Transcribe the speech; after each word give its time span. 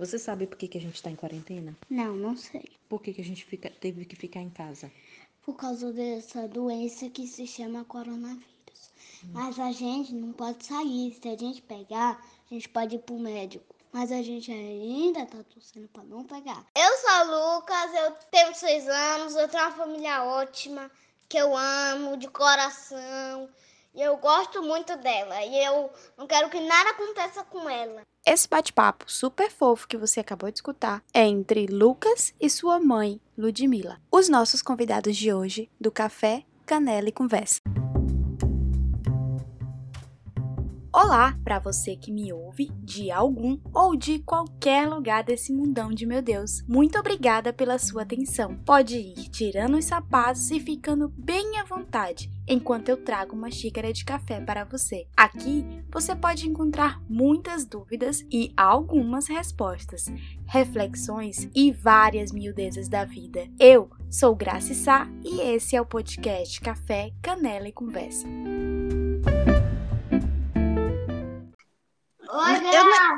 Você 0.00 0.18
sabe 0.18 0.46
por 0.46 0.56
que, 0.56 0.66
que 0.66 0.78
a 0.78 0.80
gente 0.80 0.94
está 0.94 1.10
em 1.10 1.14
quarentena? 1.14 1.76
Não, 1.90 2.16
não 2.16 2.34
sei. 2.34 2.64
Por 2.88 3.02
que, 3.02 3.12
que 3.12 3.20
a 3.20 3.24
gente 3.24 3.44
fica, 3.44 3.68
teve 3.68 4.06
que 4.06 4.16
ficar 4.16 4.40
em 4.40 4.48
casa? 4.48 4.90
Por 5.42 5.54
causa 5.56 5.92
dessa 5.92 6.48
doença 6.48 7.10
que 7.10 7.26
se 7.26 7.46
chama 7.46 7.84
coronavírus. 7.84 8.92
Mas 9.24 9.58
a 9.58 9.70
gente 9.72 10.14
não 10.14 10.32
pode 10.32 10.64
sair. 10.64 11.18
Se 11.20 11.28
a 11.28 11.36
gente 11.36 11.60
pegar, 11.60 12.18
a 12.50 12.54
gente 12.54 12.66
pode 12.70 12.96
ir 12.96 13.00
pro 13.00 13.18
médico. 13.18 13.74
Mas 13.92 14.10
a 14.10 14.22
gente 14.22 14.50
ainda 14.50 15.26
tá 15.26 15.44
torcendo 15.44 15.88
pra 15.88 16.02
não 16.04 16.24
pegar. 16.24 16.64
Eu 16.74 16.96
sou 16.96 17.56
Lucas, 17.58 17.94
eu 17.94 18.12
tenho 18.30 18.54
seis 18.54 18.88
anos, 18.88 19.36
eu 19.36 19.48
tenho 19.48 19.64
uma 19.64 19.76
família 19.76 20.24
ótima, 20.24 20.90
que 21.28 21.36
eu 21.36 21.54
amo 21.54 22.16
de 22.16 22.28
coração. 22.28 23.50
E 23.94 24.00
eu 24.00 24.16
gosto 24.16 24.62
muito 24.62 24.96
dela. 24.96 25.42
E 25.44 25.64
eu 25.64 25.90
não 26.16 26.26
quero 26.26 26.48
que 26.48 26.60
nada 26.60 26.90
aconteça 26.90 27.44
com 27.44 27.68
ela. 27.68 28.02
Esse 28.24 28.48
bate-papo 28.48 29.10
super 29.10 29.50
fofo 29.50 29.88
que 29.88 29.96
você 29.96 30.20
acabou 30.20 30.50
de 30.50 30.58
escutar 30.58 31.02
é 31.12 31.22
entre 31.22 31.66
Lucas 31.66 32.34
e 32.40 32.48
sua 32.50 32.78
mãe, 32.78 33.20
Ludmila. 33.36 33.98
Os 34.10 34.28
nossos 34.28 34.62
convidados 34.62 35.16
de 35.16 35.32
hoje 35.32 35.70
do 35.80 35.90
Café, 35.90 36.44
Canela 36.66 37.08
e 37.08 37.12
Conversa. 37.12 37.60
Olá 40.92 41.38
para 41.44 41.60
você 41.60 41.94
que 41.94 42.10
me 42.10 42.32
ouve 42.32 42.68
de 42.82 43.12
algum 43.12 43.56
ou 43.72 43.94
de 43.94 44.18
qualquer 44.18 44.88
lugar 44.88 45.22
desse 45.22 45.52
mundão 45.52 45.90
de 45.90 46.04
meu 46.04 46.20
Deus. 46.20 46.64
Muito 46.66 46.98
obrigada 46.98 47.52
pela 47.52 47.78
sua 47.78 48.02
atenção. 48.02 48.56
Pode 48.66 48.96
ir 48.96 49.28
tirando 49.30 49.76
os 49.76 49.84
sapatos 49.84 50.50
e 50.50 50.58
ficando 50.58 51.08
bem 51.16 51.60
à 51.60 51.64
vontade 51.64 52.28
enquanto 52.48 52.88
eu 52.88 52.96
trago 52.96 53.36
uma 53.36 53.52
xícara 53.52 53.92
de 53.92 54.04
café 54.04 54.40
para 54.40 54.64
você. 54.64 55.06
Aqui 55.16 55.64
você 55.92 56.16
pode 56.16 56.48
encontrar 56.48 57.00
muitas 57.08 57.64
dúvidas 57.64 58.26
e 58.28 58.52
algumas 58.56 59.28
respostas, 59.28 60.06
reflexões 60.44 61.48
e 61.54 61.70
várias 61.70 62.32
miudezas 62.32 62.88
da 62.88 63.04
vida. 63.04 63.48
Eu 63.60 63.88
sou 64.10 64.34
Graça 64.34 64.74
Sá 64.74 65.08
e 65.24 65.40
esse 65.40 65.76
é 65.76 65.80
o 65.80 65.86
podcast 65.86 66.60
Café, 66.60 67.12
Canela 67.22 67.68
e 67.68 67.72
Conversa. 67.72 68.26
Oi, 72.42 72.60
não- 72.60 73.16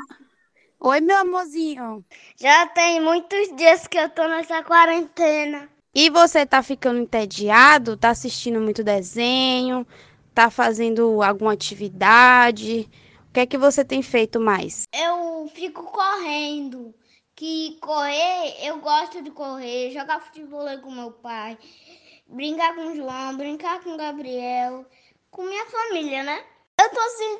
Oi, 0.79 0.99
meu 0.99 1.17
amorzinho. 1.17 2.03
Já 2.37 2.67
tem 2.67 2.99
muitos 2.99 3.55
dias 3.55 3.87
que 3.87 3.97
eu 3.97 4.09
tô 4.09 4.27
nessa 4.27 4.61
quarentena. 4.63 5.69
E 5.95 6.09
você 6.09 6.45
tá 6.45 6.61
ficando 6.61 6.99
entediado? 6.99 7.95
Tá 7.95 8.09
assistindo 8.09 8.59
muito 8.59 8.83
desenho? 8.83 9.87
Tá 10.33 10.49
fazendo 10.49 11.21
alguma 11.23 11.53
atividade? 11.53 12.89
O 13.29 13.33
que 13.33 13.39
é 13.39 13.45
que 13.45 13.57
você 13.57 13.85
tem 13.85 14.01
feito 14.01 14.39
mais? 14.41 14.83
Eu 14.93 15.49
fico 15.53 15.83
correndo. 15.83 16.93
Que 17.35 17.77
correr, 17.81 18.67
eu 18.67 18.79
gosto 18.79 19.21
de 19.21 19.31
correr, 19.31 19.91
jogar 19.91 20.19
futebol 20.19 20.67
com 20.81 20.91
meu 20.91 21.11
pai, 21.11 21.57
brincar 22.27 22.75
com 22.75 22.87
o 22.87 22.95
João, 22.95 23.35
brincar 23.35 23.81
com 23.81 23.95
o 23.95 23.97
Gabriel, 23.97 24.85
com 25.31 25.43
minha 25.43 25.65
família, 25.65 26.23
né? 26.23 26.43
Eu 26.79 26.89
tô 26.91 26.99
assim, 26.99 27.39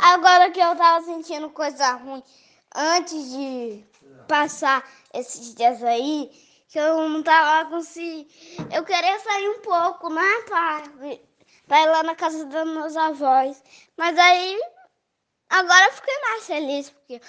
agora 0.00 0.50
que 0.50 0.60
eu 0.60 0.76
tava 0.76 1.04
sentindo 1.04 1.50
coisa 1.50 1.92
ruim 1.94 2.22
antes 2.74 3.30
de 3.30 3.84
passar 4.26 4.84
esses 5.12 5.54
dias 5.54 5.82
aí, 5.82 6.30
que 6.68 6.78
eu 6.78 7.08
não 7.08 7.22
tava 7.22 7.70
conseguindo. 7.70 8.28
Eu 8.72 8.84
queria 8.84 9.18
sair 9.20 9.48
um 9.48 9.60
pouco, 9.60 10.10
né, 10.10 10.42
pra, 10.46 10.82
pra 11.66 11.82
ir 11.82 11.86
lá 11.86 12.02
na 12.02 12.14
casa 12.14 12.44
dos 12.44 12.66
meus 12.66 12.96
avós. 12.96 13.62
Mas 13.96 14.18
aí, 14.18 14.60
agora 15.48 15.86
eu 15.86 15.92
fiquei 15.92 16.20
mais 16.20 16.46
feliz, 16.46 16.90
porque 16.90 17.20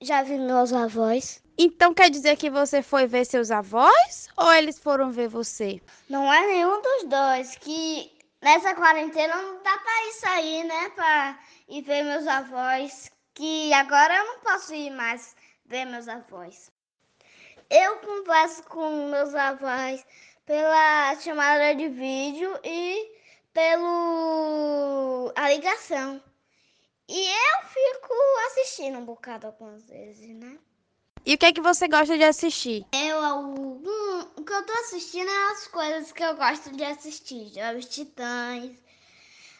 já 0.00 0.22
vi 0.22 0.38
meus 0.38 0.72
avós. 0.72 1.42
Então 1.56 1.92
quer 1.92 2.10
dizer 2.10 2.36
que 2.36 2.50
você 2.50 2.82
foi 2.82 3.06
ver 3.06 3.24
seus 3.24 3.50
avós 3.50 4.28
ou 4.36 4.52
eles 4.52 4.78
foram 4.78 5.10
ver 5.10 5.28
você? 5.28 5.80
Não 6.08 6.32
é 6.32 6.46
nenhum 6.46 6.80
dos 6.80 7.04
dois, 7.08 7.56
que 7.56 8.17
nessa 8.40 8.74
quarentena 8.74 9.34
não 9.36 9.62
dá 9.62 9.78
pra 9.78 10.06
ir 10.06 10.12
sair, 10.12 10.64
né, 10.64 10.90
pra 10.90 11.38
ir 11.68 11.82
ver 11.82 12.02
meus 12.02 12.26
avós, 12.26 13.10
que 13.34 13.72
agora 13.72 14.16
eu 14.16 14.24
não 14.26 14.40
posso 14.40 14.74
ir 14.74 14.90
mais 14.90 15.34
ver 15.64 15.84
meus 15.84 16.08
avós. 16.08 16.70
Eu 17.70 17.98
converso 17.98 18.62
com 18.64 19.08
meus 19.10 19.34
avós 19.34 20.04
pela 20.46 21.14
chamada 21.16 21.74
de 21.74 21.88
vídeo 21.88 22.58
e 22.64 23.14
pelo 23.52 25.32
a 25.36 25.48
ligação. 25.50 26.22
E 27.08 27.26
eu 27.26 27.68
fico 27.68 28.14
assistindo 28.46 28.98
um 28.98 29.04
bocado 29.04 29.46
algumas 29.46 29.86
vezes, 29.88 30.34
né? 30.34 30.58
E 31.24 31.34
o 31.34 31.38
que 31.38 31.46
é 31.46 31.52
que 31.52 31.60
você 31.60 31.88
gosta 31.88 32.16
de 32.16 32.24
assistir? 32.24 32.86
Eu, 32.92 33.18
hum, 33.38 34.26
o 34.36 34.44
que 34.44 34.52
eu 34.52 34.64
tô 34.64 34.72
assistindo 34.72 35.28
é 35.28 35.50
as 35.52 35.66
coisas 35.68 36.12
que 36.12 36.22
eu 36.22 36.36
gosto 36.36 36.74
de 36.74 36.84
assistir. 36.84 37.52
Jovens 37.54 37.86
Titãs, 37.86 38.70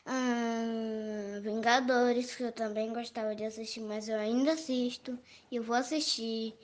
hum, 0.06 1.40
Vingadores, 1.42 2.34
que 2.34 2.44
eu 2.44 2.52
também 2.52 2.92
gostava 2.92 3.34
de 3.34 3.44
assistir, 3.44 3.80
mas 3.80 4.08
eu 4.08 4.18
ainda 4.18 4.52
assisto 4.52 5.18
e 5.50 5.56
eu 5.56 5.62
vou 5.62 5.76
assistir. 5.76 6.54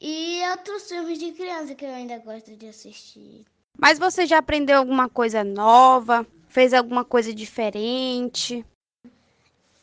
E 0.00 0.42
outros 0.50 0.88
filmes 0.88 1.18
de 1.18 1.32
criança 1.32 1.74
que 1.74 1.84
eu 1.84 1.94
ainda 1.94 2.18
gosto 2.18 2.54
de 2.54 2.68
assistir. 2.68 3.46
Mas 3.78 3.98
você 3.98 4.26
já 4.26 4.38
aprendeu 4.38 4.78
alguma 4.78 5.08
coisa 5.08 5.42
nova? 5.42 6.26
Fez 6.48 6.74
alguma 6.74 7.04
coisa 7.04 7.32
diferente? 7.32 8.64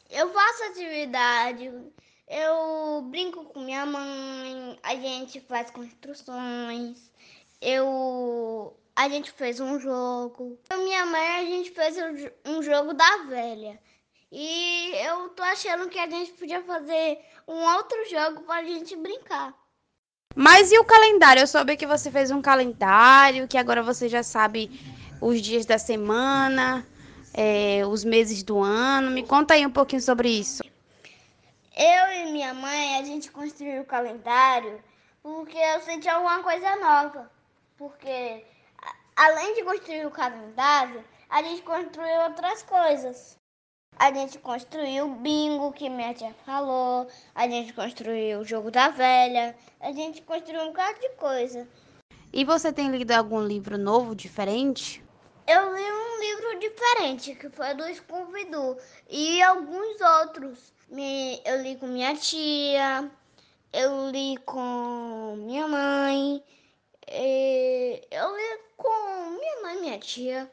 Eu 0.10 0.32
faço 0.32 0.64
atividade, 0.66 1.72
eu 2.34 3.02
brinco 3.04 3.46
com 3.46 3.60
minha 3.60 3.86
mãe, 3.86 4.80
a 4.82 4.96
gente 4.96 5.40
faz 5.42 5.70
construções, 5.70 7.12
eu 7.62 8.76
a 8.96 9.08
gente 9.08 9.32
fez 9.32 9.60
um 9.60 9.80
jogo. 9.80 10.58
E 10.72 10.78
minha 10.78 11.06
mãe 11.06 11.28
a 11.38 11.46
gente 11.46 11.70
fez 11.72 11.96
um 11.98 12.58
um 12.58 12.64
jogo 12.64 12.94
da 12.94 13.18
velha. 13.30 13.80
E 14.32 14.92
eu 15.06 15.30
tô 15.30 15.44
achando 15.44 15.88
que 15.90 16.00
a 16.00 16.10
gente 16.10 16.32
podia 16.32 16.64
fazer 16.64 17.20
um 17.48 17.64
outro 17.76 18.10
jogo 18.10 18.42
pra 18.42 18.64
gente 18.64 18.96
brincar. 18.96 19.54
Mas 20.36 20.72
e 20.72 20.80
o 20.80 20.84
calendário? 20.84 21.42
Eu 21.42 21.48
soube 21.48 21.78
que 21.78 21.86
você 21.86 22.10
fez 22.10 22.32
um 22.32 22.42
calendário, 22.42 23.48
que 23.48 23.60
agora 23.60 23.84
você 23.84 24.10
já 24.10 24.24
sabe 24.24 24.72
os 25.22 25.40
dias 25.40 25.68
da 25.68 25.78
semana, 25.78 26.84
é, 27.32 27.86
os 27.86 28.04
meses 28.04 28.42
do 28.42 28.60
ano. 28.60 29.12
Me 29.12 29.22
conta 29.22 29.54
aí 29.54 29.64
um 29.64 29.72
pouquinho 29.72 30.02
sobre 30.02 30.30
isso. 30.30 30.64
Eu 31.76 32.12
e 32.12 32.32
minha 32.32 32.54
mãe, 32.54 32.98
a 32.98 33.04
gente 33.04 33.32
construiu 33.32 33.82
o 33.82 33.86
calendário 33.86 34.84
porque 35.24 35.58
eu 35.58 35.82
senti 35.82 36.08
alguma 36.08 36.44
coisa 36.44 36.76
nova. 36.76 37.32
Porque 37.78 38.46
além 39.16 39.56
de 39.56 39.64
construir 39.64 40.06
o 40.06 40.12
calendário, 40.12 41.04
a 41.28 41.42
gente 41.42 41.64
construiu 41.64 42.22
outras 42.22 42.62
coisas. 42.62 43.38
A 43.98 44.14
gente 44.14 44.38
construiu 44.38 45.06
o 45.06 45.16
bingo 45.16 45.72
que 45.72 45.90
minha 45.90 46.14
tia 46.14 46.34
falou, 46.46 47.08
a 47.34 47.48
gente 47.48 47.74
construiu 47.74 48.40
o 48.40 48.46
jogo 48.46 48.70
da 48.70 48.90
velha, 48.90 49.56
a 49.80 49.92
gente 49.92 50.22
construiu 50.22 50.64
um 50.64 50.68
bocado 50.68 51.00
de 51.00 51.10
coisa. 51.10 51.68
E 52.32 52.44
você 52.44 52.74
tem 52.74 52.90
lido 52.90 53.12
algum 53.12 53.42
livro 53.42 53.78
novo, 53.78 54.16
diferente? 54.16 55.04
Eu 55.48 55.76
li 55.76 55.84
um 55.84 56.20
livro 56.20 56.60
diferente, 56.60 57.36
que 57.36 57.50
foi 57.50 57.74
do 57.76 57.84
Scooby-Doo, 57.84 58.78
e 59.10 59.42
alguns 59.44 60.02
outros. 60.02 60.73
Me- 60.90 61.42
Eu 61.46 61.62
li 61.62 61.76
com 61.78 61.88
minha 61.88 62.16
tia, 62.16 63.10
eu 63.74 64.10
li 64.12 64.38
com 64.46 65.36
minha 65.38 65.68
mãe, 65.68 66.44
eu 67.08 68.36
li 68.36 68.60
com 68.78 69.30
minha 69.40 69.62
mãe 69.62 69.78
e 69.78 69.82
minha 69.82 70.00
tia, 70.00 70.52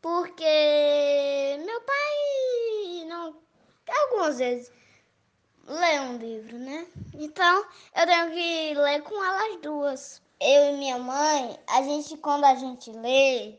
porque 0.00 1.58
meu 1.64 1.80
pai 1.82 3.04
não. 3.06 3.36
Algumas 3.88 4.38
vezes 4.38 4.70
lê 5.66 6.00
um 6.00 6.16
livro, 6.18 6.58
né? 6.58 6.86
Então 7.14 7.64
eu 7.96 8.06
tenho 8.06 8.30
que 8.30 8.74
ler 8.74 9.02
com 9.02 9.24
elas 9.24 9.60
duas. 9.62 10.22
Eu 10.40 10.70
e 10.74 10.78
minha 10.78 10.98
mãe, 10.98 11.58
a 11.68 11.82
gente, 11.82 12.16
quando 12.16 12.44
a 12.44 12.54
gente 12.54 12.90
lê, 12.92 13.58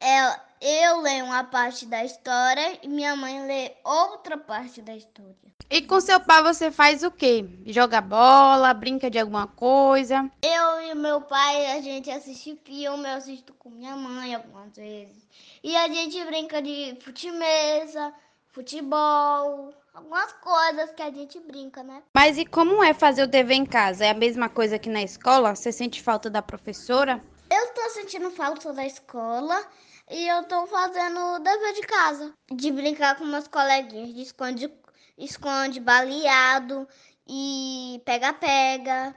é, 0.00 0.40
eu 0.66 1.02
leio 1.02 1.26
uma 1.26 1.44
parte 1.44 1.84
da 1.84 2.02
história 2.02 2.78
e 2.82 2.88
minha 2.88 3.14
mãe 3.14 3.46
lê 3.46 3.72
outra 3.84 4.38
parte 4.38 4.80
da 4.80 4.96
história. 4.96 5.36
E 5.68 5.82
com 5.82 6.00
seu 6.00 6.18
pai 6.18 6.42
você 6.42 6.70
faz 6.70 7.02
o 7.02 7.10
quê? 7.10 7.44
Joga 7.66 8.00
bola, 8.00 8.72
brinca 8.72 9.10
de 9.10 9.18
alguma 9.18 9.46
coisa? 9.46 10.30
Eu 10.42 10.80
e 10.80 10.94
meu 10.94 11.20
pai, 11.20 11.66
a 11.66 11.82
gente 11.82 12.10
assiste 12.10 12.58
filme, 12.64 13.06
eu 13.06 13.12
assisto 13.12 13.52
com 13.52 13.68
minha 13.68 13.94
mãe 13.94 14.34
algumas 14.34 14.74
vezes. 14.74 15.28
E 15.62 15.76
a 15.76 15.86
gente 15.86 16.24
brinca 16.24 16.62
de 16.62 16.96
fute-mesa, 17.02 18.14
futebol, 18.48 19.70
algumas 19.92 20.32
coisas 20.32 20.92
que 20.92 21.02
a 21.02 21.10
gente 21.10 21.38
brinca, 21.40 21.82
né? 21.82 22.02
Mas 22.16 22.38
e 22.38 22.46
como 22.46 22.82
é 22.82 22.94
fazer 22.94 23.24
o 23.24 23.28
dever 23.28 23.56
em 23.56 23.66
casa? 23.66 24.06
É 24.06 24.10
a 24.10 24.14
mesma 24.14 24.48
coisa 24.48 24.78
que 24.78 24.88
na 24.88 25.02
escola? 25.02 25.54
Você 25.54 25.70
sente 25.70 26.02
falta 26.02 26.30
da 26.30 26.40
professora? 26.40 27.22
Eu 27.50 27.74
tô 27.74 27.90
sentindo 27.90 28.30
falta 28.30 28.72
da 28.72 28.86
escola 28.86 29.62
e 30.10 30.26
eu 30.28 30.44
tô 30.44 30.66
fazendo 30.66 31.18
o 31.18 31.38
dever 31.38 31.72
de 31.74 31.82
casa. 31.82 32.34
De 32.50 32.70
brincar 32.70 33.16
com 33.16 33.24
meus 33.24 33.48
coleguinhas 33.48 34.14
de 34.14 34.22
esconde, 34.22 34.72
esconde, 35.16 35.80
baleado 35.80 36.86
e 37.26 38.00
pega-pega. 38.04 39.14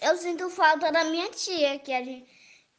Eu 0.00 0.16
sinto 0.16 0.48
falta 0.48 0.90
da 0.90 1.04
minha 1.04 1.28
tia, 1.30 1.78
que 1.78 1.92
a 1.92 2.02
gente, 2.02 2.26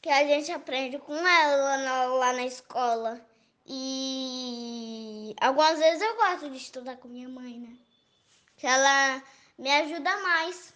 que 0.01 0.09
a 0.09 0.23
gente 0.25 0.51
aprende 0.51 0.97
com 0.99 1.13
ela 1.15 1.77
na- 1.77 2.05
lá 2.05 2.33
na 2.33 2.45
escola. 2.45 3.21
E 3.65 5.35
algumas 5.39 5.77
vezes 5.77 6.01
eu 6.01 6.15
gosto 6.15 6.49
de 6.49 6.57
estudar 6.57 6.97
com 6.97 7.07
minha 7.07 7.29
mãe, 7.29 7.59
né? 7.59 7.77
Que 8.57 8.65
ela 8.65 9.23
me 9.57 9.71
ajuda 9.71 10.17
mais 10.21 10.73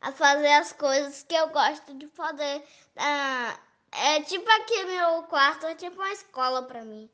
a 0.00 0.12
fazer 0.12 0.52
as 0.52 0.72
coisas 0.72 1.22
que 1.22 1.34
eu 1.34 1.48
gosto 1.48 1.94
de 1.94 2.06
fazer. 2.08 2.62
Ah, 2.96 3.58
é 3.94 4.22
tipo 4.22 4.48
aqui 4.50 4.84
meu 4.84 5.22
quarto, 5.24 5.66
é 5.66 5.74
tipo 5.74 5.96
uma 5.96 6.12
escola 6.12 6.62
pra 6.62 6.84
mim. 6.84 7.08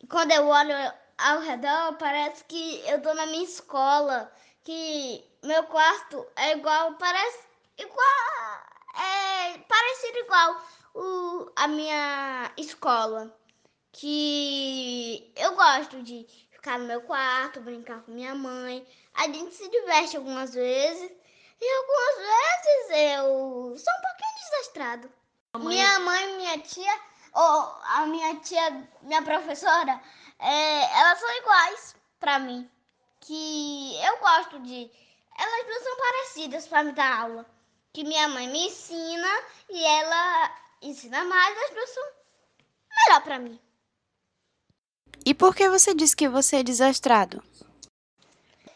E 0.00 0.06
quando 0.06 0.32
eu 0.32 0.46
olho 0.46 0.74
ao 1.16 1.40
redor, 1.40 1.96
parece 1.98 2.44
que 2.44 2.82
eu 2.86 3.00
tô 3.00 3.14
na 3.14 3.26
minha 3.26 3.44
escola. 3.44 4.30
Que 4.62 5.24
meu 5.42 5.64
quarto 5.64 6.26
é 6.36 6.52
igual, 6.52 6.94
parece 6.94 7.38
igual, 7.78 8.64
é 8.96 9.58
parecido 9.58 10.18
igual 10.18 10.64
o, 10.94 11.52
a 11.56 11.68
minha 11.68 12.52
escola. 12.56 13.34
Que 13.92 15.32
eu 15.36 15.54
gosto 15.54 16.02
de 16.02 16.26
ficar 16.50 16.78
no 16.78 16.86
meu 16.86 17.02
quarto, 17.02 17.60
brincar 17.60 18.02
com 18.02 18.12
minha 18.12 18.34
mãe. 18.34 18.86
A 19.14 19.24
gente 19.24 19.54
se 19.54 19.68
diverte 19.68 20.16
algumas 20.16 20.52
vezes. 20.52 21.10
E 21.60 21.76
algumas 21.78 22.16
vezes 22.16 23.12
eu 23.12 23.78
sou 23.78 23.92
um 23.94 24.02
pouquinho 24.02 24.50
desastrado. 24.50 25.23
Minha 25.58 26.00
mãe 26.00 26.30
e 26.32 26.36
minha 26.36 26.58
tia, 26.58 27.00
ou 27.32 27.78
a 27.82 28.06
minha 28.06 28.36
tia, 28.40 28.88
minha 29.02 29.22
professora, 29.22 30.00
é, 30.38 31.00
elas 31.00 31.18
são 31.18 31.38
iguais 31.38 31.96
pra 32.18 32.38
mim. 32.38 32.68
Que 33.20 33.96
eu 34.04 34.18
gosto 34.18 34.58
de. 34.60 34.90
Elas 35.38 35.66
duas 35.66 35.82
são 35.82 35.96
parecidas 35.96 36.66
pra 36.66 36.82
me 36.82 36.92
dar 36.92 37.20
aula. 37.20 37.46
Que 37.92 38.04
minha 38.04 38.28
mãe 38.28 38.48
me 38.48 38.66
ensina 38.66 39.28
e 39.70 39.84
ela 39.84 40.50
ensina 40.82 41.24
mais, 41.24 41.58
as 41.58 41.70
duas 41.70 41.90
são 41.90 42.04
melhor 43.06 43.22
pra 43.22 43.38
mim. 43.38 43.60
E 45.24 45.32
por 45.32 45.54
que 45.54 45.70
você 45.70 45.94
diz 45.94 46.14
que 46.14 46.28
você 46.28 46.56
é 46.56 46.62
desastrado? 46.62 47.42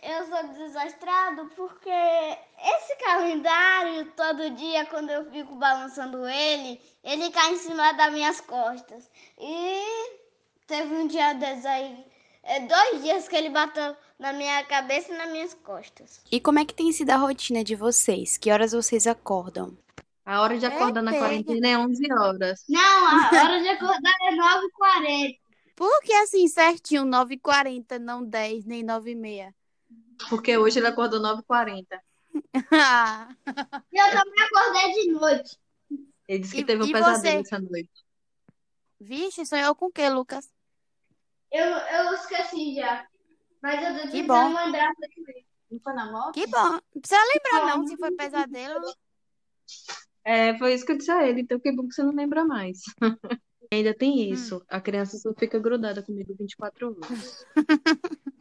Eu 0.08 0.26
sou 0.26 0.43
desastrado 0.55 1.50
porque 1.55 1.90
esse 1.90 2.96
calendário, 3.05 4.10
todo 4.16 4.55
dia, 4.55 4.87
quando 4.87 5.10
eu 5.10 5.31
fico 5.31 5.55
balançando 5.56 6.26
ele, 6.26 6.81
ele 7.05 7.31
cai 7.31 7.52
em 7.52 7.58
cima 7.58 7.93
das 7.93 8.10
minhas 8.10 8.40
costas. 8.40 9.10
E 9.38 9.82
teve 10.66 10.94
um 10.94 11.06
dia 11.06 11.34
desses 11.34 11.66
aí, 11.66 12.06
é, 12.43 12.60
dois 12.60 13.02
dias 13.02 13.28
que 13.28 13.37
ele 13.37 13.50
bateu 13.50 13.94
na 14.19 14.32
minha 14.32 14.64
cabeça 14.64 15.12
e 15.12 15.19
nas 15.19 15.31
minhas 15.31 15.52
costas. 15.52 16.22
E 16.32 16.40
como 16.40 16.58
é 16.58 16.64
que 16.64 16.72
tem 16.72 16.90
sido 16.90 17.11
a 17.11 17.16
rotina 17.16 17.62
de 17.62 17.76
vocês? 17.76 18.38
Que 18.38 18.50
horas 18.50 18.72
vocês 18.72 19.06
acordam? 19.06 19.76
A 20.25 20.40
hora 20.40 20.58
de 20.58 20.64
acordar 20.64 21.02
na 21.02 21.11
pega. 21.11 21.25
quarentena 21.25 21.69
é 21.69 21.76
11 21.76 22.12
horas. 22.14 22.64
Não, 22.66 22.81
a 22.81 23.44
hora 23.44 23.61
de 23.61 23.69
acordar 23.69 24.14
é 24.22 24.34
9h40. 24.34 25.38
Por 25.76 26.00
que 26.00 26.14
assim 26.14 26.49
certinho, 26.49 27.04
9h40, 27.04 27.99
não 27.99 28.25
10, 28.25 28.64
nem 28.64 28.82
9h30? 28.82 29.52
Porque 30.29 30.56
hoje 30.56 30.79
ele 30.79 30.87
acordou 30.88 31.20
9h40. 31.20 31.87
Ah, 32.73 33.29
E 33.93 33.99
eu 34.00 34.11
também 34.11 34.44
acordei 34.44 34.93
de 34.93 35.11
noite. 35.12 35.59
Ele 36.26 36.38
disse 36.41 36.55
que 36.55 36.61
E- 36.62 36.65
teve 36.65 36.82
um 36.82 36.93
pesadelo 36.93 37.43
você? 37.44 37.55
essa 37.55 37.59
noite. 37.59 37.91
Vixe, 39.00 39.47
sonhou 39.47 39.75
com 39.75 39.87
o 39.87 39.93
quê, 39.93 40.09
Lucas? 40.09 40.49
Eu, 41.50 41.65
eu 41.65 42.12
esqueci 42.15 42.75
já. 42.75 43.06
Mas 43.62 43.82
eu 43.82 44.03
tô 44.03 44.11
Que 44.11 44.23
bom. 44.23 44.49
lembrar. 44.55 44.93
Não 45.70 45.81
foi 45.81 45.93
na 45.94 46.11
moto? 46.12 46.35
Que 46.35 46.47
bom. 46.47 46.71
Não 46.94 47.00
precisa 47.00 47.21
lembrar, 47.35 47.76
não, 47.76 47.87
se 47.87 47.97
foi 47.97 48.11
pesadelo. 48.12 48.94
É, 50.25 50.56
foi 50.59 50.75
isso 50.75 50.85
que 50.85 50.93
eu 50.93 50.99
disse 50.99 51.11
a 51.11 51.26
ele. 51.26 51.41
Então, 51.43 51.59
que 51.59 51.73
bom 51.73 51.87
que 51.88 51.94
você 51.94 52.03
não 52.03 52.12
lembra 52.14 52.44
mais. 52.44 52.81
Ainda 53.73 53.94
tem 53.94 54.31
isso. 54.31 54.62
A 54.69 54.81
criança 54.81 55.17
só 55.19 55.32
fica 55.35 55.59
grudada 55.59 56.03
comigo 56.03 56.35
24 56.38 56.97
horas. 57.03 57.47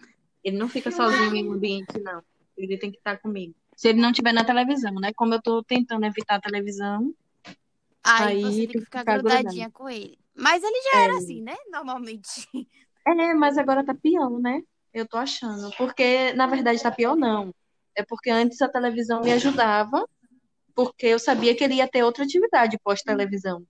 Ele 0.47 0.57
não 0.57 0.69
fica 0.69 0.89
sozinho 0.89 1.35
em 1.35 1.49
um 1.49 1.51
ambiente, 1.51 1.99
não. 1.99 2.23
Ele 2.55 2.77
tem 2.77 2.89
que 2.89 2.97
estar 2.97 3.17
comigo. 3.17 3.53
Se 3.75 3.89
ele 3.89 3.99
não 3.99 4.11
estiver 4.11 4.31
na 4.31 4.45
televisão, 4.45 4.94
né? 4.94 5.11
Como 5.13 5.33
eu 5.33 5.41
tô 5.41 5.61
tentando 5.61 6.05
evitar 6.05 6.35
a 6.35 6.41
televisão, 6.41 7.13
Aí, 8.01 8.38
Aí 8.38 8.41
você 8.41 8.59
tem 8.59 8.67
que 8.69 8.79
ficar 8.85 8.99
ficar 8.99 9.17
grudadinha 9.17 9.69
com 9.69 9.89
ele. 9.89 10.17
Mas 10.33 10.63
ele 10.63 10.81
já 10.83 10.97
É. 10.99 11.03
era 11.03 11.17
assim, 11.17 11.41
né? 11.41 11.57
Normalmente. 11.69 12.47
É, 13.05 13.33
mas 13.33 13.57
agora 13.57 13.83
tá 13.85 13.94
pior, 13.94 14.39
né? 14.39 14.61
Eu 14.94 15.05
tô 15.05 15.17
achando. 15.17 15.69
Porque, 15.75 16.31
na 16.31 16.47
verdade, 16.47 16.81
tá 16.81 16.91
pior, 16.91 17.17
não. 17.17 17.53
É 17.94 18.05
porque 18.05 18.29
antes 18.29 18.61
a 18.61 18.69
televisão 18.69 19.21
me 19.21 19.33
ajudava, 19.33 20.07
porque 20.73 21.07
eu 21.07 21.19
sabia 21.19 21.53
que 21.53 21.63
ele 21.63 21.75
ia 21.75 21.88
ter 21.89 22.03
outra 22.03 22.23
atividade 22.23 22.79
pós-televisão. 22.81 23.65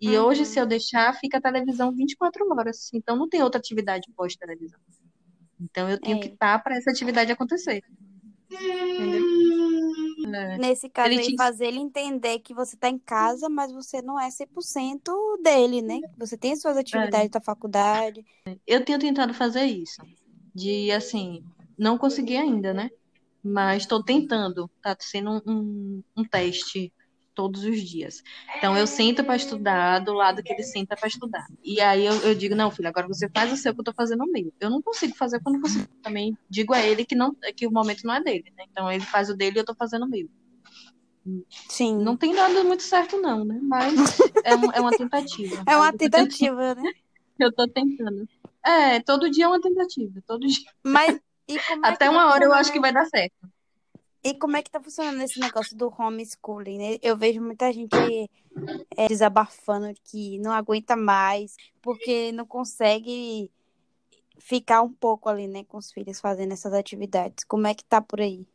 E 0.00 0.18
Uhum. 0.18 0.24
hoje, 0.24 0.44
se 0.44 0.58
eu 0.58 0.66
deixar, 0.66 1.14
fica 1.14 1.38
a 1.38 1.40
televisão 1.40 1.92
24 1.94 2.44
horas. 2.52 2.92
Então, 2.92 3.14
não 3.16 3.28
tem 3.28 3.44
outra 3.44 3.60
atividade 3.60 4.10
pós-televisão. 4.16 4.80
Então, 5.60 5.88
eu 5.90 6.00
tenho 6.00 6.16
É. 6.18 6.20
que 6.20 6.28
estar 6.28 6.58
para 6.62 6.76
essa 6.76 6.90
atividade 6.90 7.30
acontecer. 7.32 7.82
Entendeu? 8.50 9.22
É. 10.34 10.58
Nesse 10.58 10.88
caso 10.88 11.12
Ele 11.12 11.22
te- 11.22 11.36
fazer 11.36 11.66
ele 11.66 11.78
entender 11.78 12.38
que 12.40 12.52
você 12.54 12.76
tá 12.76 12.88
em 12.88 12.98
casa, 12.98 13.48
mas 13.48 13.72
você 13.72 14.02
não 14.02 14.18
é 14.20 14.30
100% 14.30 15.12
dele, 15.42 15.82
né? 15.82 15.98
Você 16.18 16.36
tem 16.36 16.54
suas 16.56 16.76
atividades 16.76 17.30
da 17.30 17.40
faculdade. 17.40 18.24
Eu 18.66 18.84
tenho 18.84 18.98
tentado 18.98 19.32
fazer 19.34 19.64
isso. 19.64 20.00
De, 20.54 20.90
assim, 20.92 21.44
não 21.78 21.96
consegui 21.96 22.36
ainda, 22.36 22.74
né? 22.74 22.90
Mas 23.42 23.82
estou 23.84 24.02
tentando. 24.02 24.70
Tá 24.82 24.96
sendo 25.00 25.30
um, 25.30 25.40
um, 25.46 26.02
um 26.18 26.24
teste 26.24 26.92
todos 27.40 27.64
os 27.64 27.80
dias. 27.80 28.22
Então, 28.58 28.76
eu 28.76 28.86
sento 28.86 29.24
para 29.24 29.34
estudar 29.34 30.00
do 30.00 30.12
lado 30.12 30.42
que 30.42 30.52
ele 30.52 30.62
senta 30.62 30.94
para 30.94 31.08
estudar. 31.08 31.46
E 31.64 31.80
aí 31.80 32.04
eu, 32.04 32.12
eu 32.20 32.34
digo, 32.34 32.54
não, 32.54 32.70
filho, 32.70 32.86
agora 32.88 33.08
você 33.08 33.30
faz 33.30 33.50
o 33.50 33.56
seu 33.56 33.72
que 33.72 33.80
eu 33.80 33.84
tô 33.84 33.94
fazendo 33.94 34.24
o 34.24 34.30
meu. 34.30 34.52
Eu 34.60 34.68
não 34.68 34.82
consigo 34.82 35.16
fazer 35.16 35.40
quando 35.40 35.58
você 35.58 35.78
também 36.02 36.36
digo 36.50 36.74
a 36.74 36.84
ele 36.84 37.02
que 37.06 37.14
não 37.14 37.34
que 37.56 37.66
o 37.66 37.72
momento 37.72 38.02
não 38.04 38.12
é 38.12 38.22
dele, 38.22 38.44
né? 38.58 38.64
Então 38.70 38.92
ele 38.92 39.04
faz 39.04 39.30
o 39.30 39.34
dele 39.34 39.56
e 39.56 39.60
eu 39.60 39.64
tô 39.64 39.74
fazendo 39.74 40.04
o 40.04 40.08
meu. 40.08 40.28
Sim. 41.68 41.96
Não 42.02 42.14
tem 42.14 42.34
dado 42.34 42.62
muito 42.64 42.82
certo 42.82 43.16
não, 43.18 43.42
né? 43.42 43.58
Mas 43.62 43.94
é, 44.44 44.54
um- 44.54 44.72
é 44.72 44.80
uma 44.80 44.90
tentativa. 44.92 45.64
É 45.66 45.76
uma 45.76 45.92
tentativa, 45.92 46.74
né? 46.74 46.82
Eu 47.38 47.50
tô 47.50 47.66
tentando. 47.66 48.28
É, 48.62 49.00
todo 49.00 49.30
dia 49.30 49.46
é 49.46 49.48
uma 49.48 49.60
tentativa, 49.62 50.20
todo 50.26 50.46
dia. 50.46 50.70
Mas 50.84 51.18
e 51.48 51.58
como 51.58 51.86
é 51.86 51.88
Até 51.88 52.10
uma 52.10 52.26
hora 52.26 52.44
eu 52.44 52.52
acho 52.52 52.70
que 52.70 52.78
vai 52.78 52.92
dar 52.92 53.06
certo. 53.06 53.34
E 54.22 54.34
como 54.34 54.56
é 54.56 54.62
que 54.62 54.70
tá 54.70 54.80
funcionando 54.80 55.22
esse 55.22 55.40
negócio 55.40 55.76
do 55.76 55.92
homeschooling, 55.96 56.78
né? 56.78 56.98
Eu 57.02 57.16
vejo 57.16 57.40
muita 57.40 57.72
gente 57.72 57.96
é, 58.96 59.08
desabafando 59.08 59.94
que 60.04 60.38
não 60.38 60.52
aguenta 60.52 60.94
mais, 60.94 61.56
porque 61.80 62.30
não 62.32 62.44
consegue 62.44 63.50
ficar 64.38 64.82
um 64.82 64.92
pouco 64.92 65.28
ali, 65.28 65.46
né, 65.46 65.64
com 65.64 65.76
os 65.78 65.92
filhos 65.92 66.20
fazendo 66.20 66.52
essas 66.52 66.72
atividades. 66.72 67.44
Como 67.44 67.66
é 67.66 67.74
que 67.74 67.84
tá 67.84 68.00
por 68.00 68.20
aí? 68.20 68.46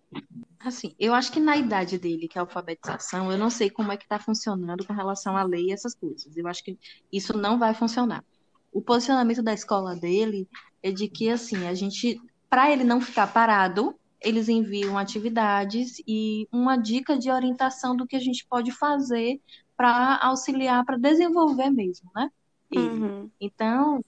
Assim, 0.60 0.96
eu 1.00 1.14
acho 1.14 1.32
que 1.32 1.40
na 1.40 1.56
idade 1.58 1.98
dele, 1.98 2.28
que 2.28 2.38
é 2.38 2.42
a 2.42 2.44
alfabetização, 2.44 3.32
eu 3.32 3.38
não 3.38 3.50
sei 3.50 3.70
como 3.70 3.92
é 3.92 3.98
que 3.98 4.04
está 4.04 4.20
funcionando 4.20 4.86
com 4.86 4.94
relação 4.94 5.38
à 5.38 5.44
lei 5.44 5.68
e 5.68 5.72
essas 5.72 5.94
coisas. 5.94 6.36
Eu 6.36 6.48
acho 6.48 6.64
que 6.64 6.78
isso 7.12 7.38
não 7.38 7.60
vai 7.60 7.74
funcionar. 7.74 8.24
O 8.72 8.82
posicionamento 8.82 9.44
da 9.44 9.54
escola 9.54 9.96
dele 9.96 10.48
é 10.82 10.92
de 10.92 11.08
que, 11.08 11.30
assim, 11.30 11.68
a 11.68 11.74
gente, 11.74 12.20
para 12.50 12.72
ele 12.72 12.84
não 12.84 13.00
ficar 13.00 13.32
parado, 13.32 13.96
eles 14.26 14.50
enviam 14.50 14.98
atividades 14.98 15.98
e 16.08 16.48
uma 16.52 16.78
dica 16.78 17.18
de 17.18 17.32
orientação 17.32 17.96
do 17.96 18.08
que 18.08 18.16
a 18.16 18.20
gente 18.20 18.46
pode 18.48 18.72
fazer 18.72 19.40
para 19.78 20.18
auxiliar, 20.24 20.84
para 20.86 20.98
desenvolver 20.98 21.70
mesmo, 21.70 22.10
né? 22.16 22.30
Uhum. 22.76 23.32
Então, 23.40 24.04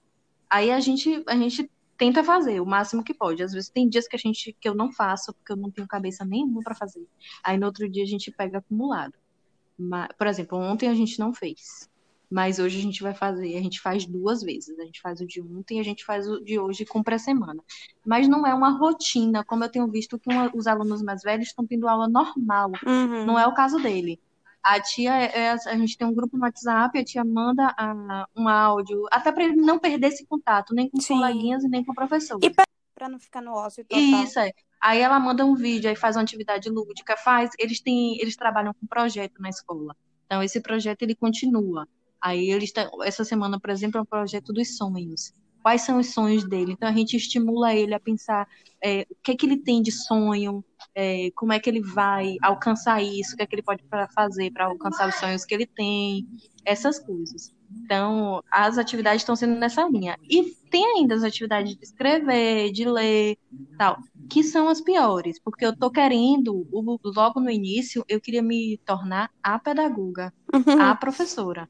aí 0.50 0.72
a 0.72 0.80
gente, 0.80 1.24
a 1.28 1.36
gente 1.36 1.70
tenta 1.98 2.24
fazer 2.24 2.60
o 2.62 2.66
máximo 2.66 3.04
que 3.04 3.14
pode. 3.14 3.44
Às 3.44 3.54
vezes 3.54 3.70
tem 3.70 3.90
dias 3.90 4.08
que 4.08 4.16
a 4.16 4.20
gente 4.20 4.56
que 4.60 4.70
eu 4.70 4.76
não 4.76 4.92
faço 4.92 5.34
porque 5.34 5.54
eu 5.54 5.58
não 5.58 5.72
tenho 5.72 5.88
cabeça 5.88 6.26
nenhuma 6.26 6.62
para 6.64 6.76
fazer. 6.76 7.06
Aí 7.44 7.58
no 7.58 7.66
outro 7.68 7.90
dia 7.90 8.04
a 8.04 8.08
gente 8.08 8.32
pega 8.32 8.60
acumulado. 8.60 9.14
Ma- 9.78 10.10
Por 10.18 10.28
exemplo, 10.28 10.58
ontem 10.58 10.90
a 10.90 10.96
gente 10.96 11.20
não 11.20 11.34
fez. 11.34 11.90
Mas 12.29 12.60
hoje 12.60 12.77
a 12.77 12.81
gente 12.81 13.01
vai 13.01 13.13
fazer, 13.13 13.57
a 13.57 13.62
gente 13.62 13.79
faz 13.79 14.05
duas 14.05 14.41
vezes. 14.41 14.77
A 14.79 14.84
gente 14.84 15.00
faz 15.01 15.22
o 15.22 15.25
de 15.25 15.41
ontem 15.41 15.77
e 15.77 15.79
a 15.79 15.84
gente 15.84 16.03
faz 16.03 16.27
o 16.27 16.43
de 16.43 16.60
hoje 16.60 16.86
com 16.86 17.01
pré-semana. 17.01 17.63
Mas 18.05 18.27
não 18.27 18.46
é 18.46 18.53
uma 18.53 18.77
rotina, 18.77 19.46
como 19.46 19.63
eu 19.63 19.69
tenho 19.69 19.88
visto 19.88 20.19
que 20.19 20.29
uma- 20.29 20.51
os 20.53 20.67
alunos 20.67 21.01
mais 21.01 21.22
velhos 21.22 21.48
estão 21.48 21.65
tendo 21.65 21.88
aula 21.88 22.07
normal. 22.07 22.72
Uhum. 22.86 23.25
Não 23.25 23.39
é 23.39 23.48
o 23.48 23.53
caso 23.53 23.79
dele. 23.79 24.19
A 24.62 24.81
tia, 24.81 25.15
é- 25.15 25.39
é- 25.39 25.51
a 25.51 25.77
gente 25.77 25.98
tem 25.98 26.05
um 26.05 26.13
grupo 26.13 26.36
no 26.36 26.43
WhatsApp, 26.43 27.00
a 27.00 27.03
tia 27.05 27.24
manda 27.24 27.74
a- 27.77 28.27
um 28.36 28.50
áudio, 28.50 29.05
até 29.10 29.31
para 29.31 29.46
ele 29.46 29.55
não 29.55 29.79
perder 29.79 30.07
esse 30.07 30.25
contato, 30.25 30.74
nem 30.75 30.89
com 30.89 30.98
os 30.98 31.05
Sim. 31.05 31.13
coleguinhas 31.15 31.63
e 31.63 31.69
nem 31.69 31.86
com 31.86 31.93
o 31.93 31.96
professor. 31.96 32.39
E 32.43 32.51
Pra 32.93 33.07
não 33.07 33.19
ficar 33.19 33.41
no 33.41 33.51
ócio 33.53 33.86
total. 33.86 34.24
Isso, 34.24 34.39
é. 34.39 34.51
Aí 34.81 35.00
ela 35.00 35.19
manda 35.19 35.46
um 35.46 35.53
vídeo, 35.53 35.88
aí 35.88 35.96
faz 35.96 36.15
uma 36.15 36.24
atividade 36.24 36.67
lúdica, 36.67 37.15
faz. 37.15 37.51
Eles 37.60 37.79
têm, 37.79 38.19
eles 38.19 38.36
trabalham 38.36 38.74
com 38.74 38.88
projeto 38.88 39.39
na 39.39 39.50
escola. 39.50 39.96
Então 40.25 40.41
esse 40.41 40.60
projeto 40.60 41.03
ele 41.03 41.13
continua. 41.15 41.88
Aí 42.27 42.50
essa 43.03 43.24
semana, 43.24 43.60
por 43.60 43.69
exemplo, 43.69 44.00
é 44.00 44.01
o 44.01 44.05
projeto 44.05 44.51
dos 44.51 44.75
sonhos. 44.75 45.34
quais 45.62 45.81
são 45.81 46.00
os 46.00 46.13
sonhos 46.13 46.48
dele. 46.48 46.72
Então 46.72 46.88
a 46.88 46.93
gente 46.93 47.17
estimula 47.17 47.74
ele 47.74 47.93
a 47.93 48.00
pensar 48.00 48.48
é, 48.81 49.05
o 49.10 49.15
que 49.24 49.31
é 49.31 49.36
que 49.36 49.46
ele 49.46 49.57
tem 49.57 49.81
de 49.81 49.91
sonho, 49.91 50.63
é, 50.96 51.29
como 51.36 51.51
é 51.51 51.60
que 51.60 51.69
ele 51.69 51.81
vai 51.81 52.36
alcançar 52.41 53.01
isso, 53.03 53.34
o 53.34 53.38
que 53.38 53.43
é 53.43 53.46
que 53.46 53.55
ele 53.55 53.63
pode 53.63 53.84
fazer 54.15 54.51
para 54.51 54.65
alcançar 54.65 55.10
os 55.10 55.15
sonhos 55.15 55.43
que 55.43 55.53
ele 55.53 55.65
tem, 55.65 56.25
essas 56.63 57.00
coisas. 57.00 57.53
Então, 57.84 58.41
as 58.50 58.77
atividades 58.77 59.22
estão 59.22 59.36
sendo 59.36 59.55
nessa 59.60 59.88
linha. 59.89 60.17
E 60.24 60.55
tem 60.72 60.86
ainda 60.86 61.15
as 61.15 61.24
atividades 61.24 61.75
de 61.75 61.84
escrever, 61.84 62.72
de 62.72 62.86
ler, 62.86 63.38
tal, 63.77 63.98
que 64.29 64.43
são 64.43 64.69
as 64.69 64.79
piores, 64.79 65.39
porque 65.43 65.65
eu 65.65 65.75
tô 65.75 65.89
querendo, 65.89 66.65
logo 67.03 67.39
no 67.41 67.50
início, 67.50 68.05
eu 68.07 68.22
queria 68.22 68.41
me 68.41 68.79
tornar 68.86 69.29
a 69.43 69.60
pedagoga, 69.60 70.34
a 70.79 70.96
professora. 70.96 71.67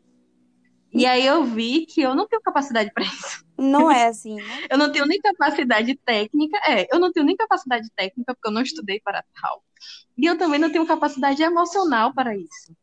E 0.98 1.06
aí 1.06 1.26
eu 1.26 1.44
vi 1.44 1.86
que 1.86 2.02
eu 2.02 2.16
não 2.16 2.28
tenho 2.28 2.42
capacidade 2.42 2.92
para 2.94 3.04
isso. 3.04 3.46
Não 3.58 3.92
é 3.92 4.08
assim, 4.08 4.36
né? 4.36 4.44
eu 4.70 4.78
não 4.78 4.92
tenho 4.92 5.06
nem 5.06 5.20
capacidade 5.20 5.96
técnica, 6.04 6.58
é, 6.66 6.88
eu 6.94 7.00
não 7.00 7.12
tenho 7.12 7.26
nem 7.26 7.36
capacidade 7.36 7.90
técnica 7.96 8.34
porque 8.34 8.48
eu 8.48 8.52
não 8.52 8.62
estudei 8.62 9.00
para 9.00 9.24
tal. 9.40 9.64
E 10.18 10.26
eu 10.26 10.38
também 10.38 10.60
não 10.60 10.72
tenho 10.72 10.86
capacidade 10.86 11.42
emocional 11.44 12.14
para 12.14 12.36
isso. 12.36 12.76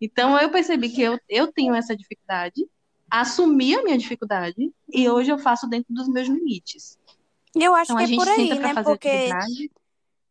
Então 0.00 0.38
eu 0.38 0.50
percebi 0.50 0.90
que 0.90 1.02
eu, 1.02 1.18
eu 1.28 1.52
tenho 1.52 1.74
essa 1.74 1.96
dificuldade, 1.96 2.66
assumi 3.10 3.74
a 3.74 3.82
minha 3.82 3.98
dificuldade 3.98 4.72
e 4.92 5.08
hoje 5.08 5.30
eu 5.30 5.38
faço 5.38 5.68
dentro 5.68 5.92
dos 5.92 6.08
meus 6.08 6.28
limites. 6.28 6.98
Eu 7.54 7.74
acho 7.74 7.92
então, 7.92 8.06
que 8.06 8.12
é 8.12 8.16
por 8.16 8.28
aí, 8.28 8.58
né? 8.58 8.82
Porque. 8.82 9.30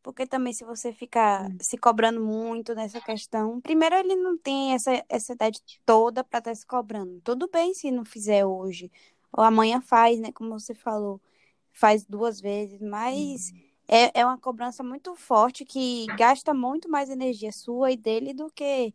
Porque 0.05 0.27
também 0.27 0.53
se 0.53 0.63
você 0.63 0.93
ficar 0.93 1.49
hum. 1.49 1.57
se 1.59 1.79
cobrando 1.79 2.23
muito 2.23 2.75
nessa 2.75 3.01
questão, 3.01 3.59
primeiro 3.59 3.95
ele 3.95 4.15
não 4.15 4.37
tem 4.37 4.75
essa, 4.75 5.03
essa 5.09 5.33
idade 5.33 5.59
toda 5.83 6.23
para 6.23 6.37
estar 6.37 6.51
tá 6.51 6.55
se 6.55 6.63
cobrando. 6.63 7.19
Tudo 7.23 7.49
bem 7.51 7.73
se 7.73 7.89
não 7.89 8.05
fizer 8.05 8.45
hoje, 8.45 8.91
ou 9.33 9.43
amanhã 9.43 9.81
faz, 9.81 10.19
né? 10.19 10.31
Como 10.31 10.51
você 10.51 10.75
falou, 10.75 11.19
faz 11.73 12.05
duas 12.05 12.39
vezes, 12.39 12.79
mas 12.79 13.49
uhum. 13.49 13.59
é, 13.87 14.19
é 14.19 14.23
uma 14.23 14.37
cobrança 14.37 14.83
muito 14.83 15.15
forte 15.15 15.65
que 15.65 16.05
gasta 16.15 16.53
muito 16.53 16.87
mais 16.87 17.09
energia 17.09 17.51
sua 17.51 17.91
e 17.91 17.97
dele 17.97 18.31
do 18.31 18.51
que 18.51 18.93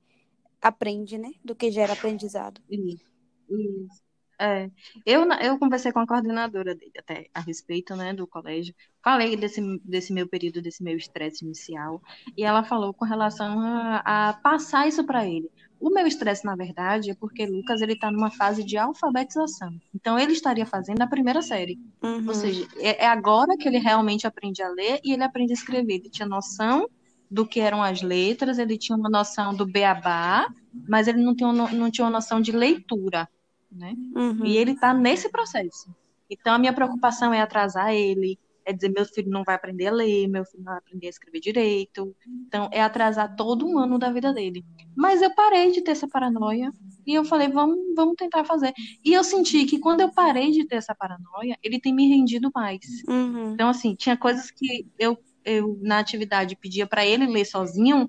aprende, 0.62 1.19
né? 1.19 1.33
Do 1.45 1.57
que 1.57 1.73
gera 1.73 1.93
aprendizado. 1.93 2.62
Isso. 2.71 3.05
Isso. 3.49 4.10
É, 4.41 4.71
eu, 5.05 5.31
eu 5.33 5.59
conversei 5.59 5.93
com 5.93 5.99
a 5.99 6.07
coordenadora 6.07 6.75
dele 6.75 6.93
até 6.99 7.29
a 7.35 7.41
respeito, 7.41 7.95
né, 7.95 8.15
do 8.15 8.27
colégio. 8.27 8.75
Falei 9.05 9.37
desse, 9.37 9.61
desse 9.85 10.15
meu 10.15 10.27
período, 10.27 10.63
desse 10.63 10.83
meu 10.83 10.97
estresse 10.97 11.45
inicial, 11.45 12.01
e 12.35 12.43
ela 12.43 12.65
falou 12.65 12.95
com 12.95 13.05
relação 13.05 13.61
a, 13.61 14.29
a 14.29 14.33
passar 14.33 14.89
isso 14.89 15.05
para 15.05 15.27
ele. 15.27 15.51
O 15.79 15.91
meu 15.91 16.07
estresse, 16.07 16.45
na 16.47 16.57
verdade, 16.57 17.11
é 17.11 17.15
porque 17.15 17.45
Lucas 17.45 17.83
ele 17.83 17.93
está 17.93 18.11
numa 18.11 18.31
fase 18.31 18.65
de 18.65 18.79
alfabetização. 18.79 19.79
Então 19.95 20.19
ele 20.19 20.33
estaria 20.33 20.65
fazendo 20.65 21.03
a 21.03 21.07
primeira 21.07 21.43
série. 21.43 21.79
Uhum. 22.03 22.27
Ou 22.27 22.35
seja, 22.35 22.67
é, 22.79 23.05
é 23.05 23.07
agora 23.07 23.59
que 23.59 23.69
ele 23.69 23.79
realmente 23.79 24.27
aprende 24.27 24.63
a 24.63 24.71
ler 24.71 25.01
e 25.05 25.13
ele 25.13 25.23
aprende 25.23 25.53
a 25.53 25.55
escrever. 25.55 25.97
Ele 25.97 26.11
tinha 26.11 26.29
noção 26.29 26.89
do 27.31 27.47
que 27.47 27.61
eram 27.61 27.83
as 27.83 28.01
letras, 28.01 28.59
ele 28.59 28.79
tinha 28.79 28.97
uma 28.97 29.11
noção 29.11 29.55
do 29.55 29.67
beabá, 29.67 30.49
mas 30.89 31.09
ele 31.09 31.23
não 31.23 31.35
tinha, 31.35 31.53
não 31.53 31.91
tinha 31.91 32.07
uma 32.07 32.11
noção 32.11 32.41
de 32.41 32.53
leitura 32.53 33.29
né? 33.71 33.95
Uhum. 34.15 34.45
E 34.45 34.57
ele 34.57 34.73
está 34.73 34.93
nesse 34.93 35.29
processo. 35.29 35.95
Então 36.29 36.55
a 36.55 36.59
minha 36.59 36.73
preocupação 36.73 37.35
é 37.35 37.41
atrasar 37.41 37.93
ele, 37.93 38.39
é 38.65 38.73
dizer 38.73 38.91
meu 38.91 39.05
filho 39.05 39.31
não 39.31 39.43
vai 39.43 39.55
aprender 39.55 39.89
a 39.89 39.93
ler, 39.93 40.29
meu 40.29 40.45
filho 40.45 40.62
não 40.62 40.73
vai 40.73 40.79
aprender 40.79 41.07
a 41.07 41.11
escrever 41.11 41.41
direito. 41.41 42.15
Então 42.47 42.69
é 42.73 42.81
atrasar 42.81 43.35
todo 43.35 43.67
um 43.67 43.79
ano 43.79 43.99
da 43.99 44.12
vida 44.12 44.33
dele. 44.33 44.65
Mas 44.97 45.23
eu 45.23 45.35
parei 45.35 45.73
de 45.73 45.83
ter 45.83 45.93
essa 45.93 46.07
paranoia 46.07 46.71
e 47.07 47.15
eu 47.15 47.25
falei, 47.25 47.49
vamos, 47.49 47.79
vamos 47.97 48.15
tentar 48.17 48.45
fazer. 48.45 48.73
E 49.05 49.12
eu 49.12 49.25
senti 49.25 49.65
que 49.65 49.79
quando 49.79 50.03
eu 50.03 50.12
parei 50.12 50.50
de 50.53 50.65
ter 50.67 50.77
essa 50.77 50.95
paranoia, 50.95 51.59
ele 51.62 51.81
tem 51.81 51.93
me 51.93 52.09
rendido 52.09 52.50
mais. 52.55 52.81
Uhum. 53.09 53.53
Então 53.53 53.69
assim, 53.69 53.95
tinha 53.95 54.17
coisas 54.17 54.50
que 54.50 54.87
eu, 54.99 55.19
eu 55.45 55.79
na 55.83 55.99
atividade 55.99 56.57
pedia 56.57 56.87
para 56.87 57.05
ele 57.05 57.27
ler 57.27 57.45
sozinho 57.45 58.09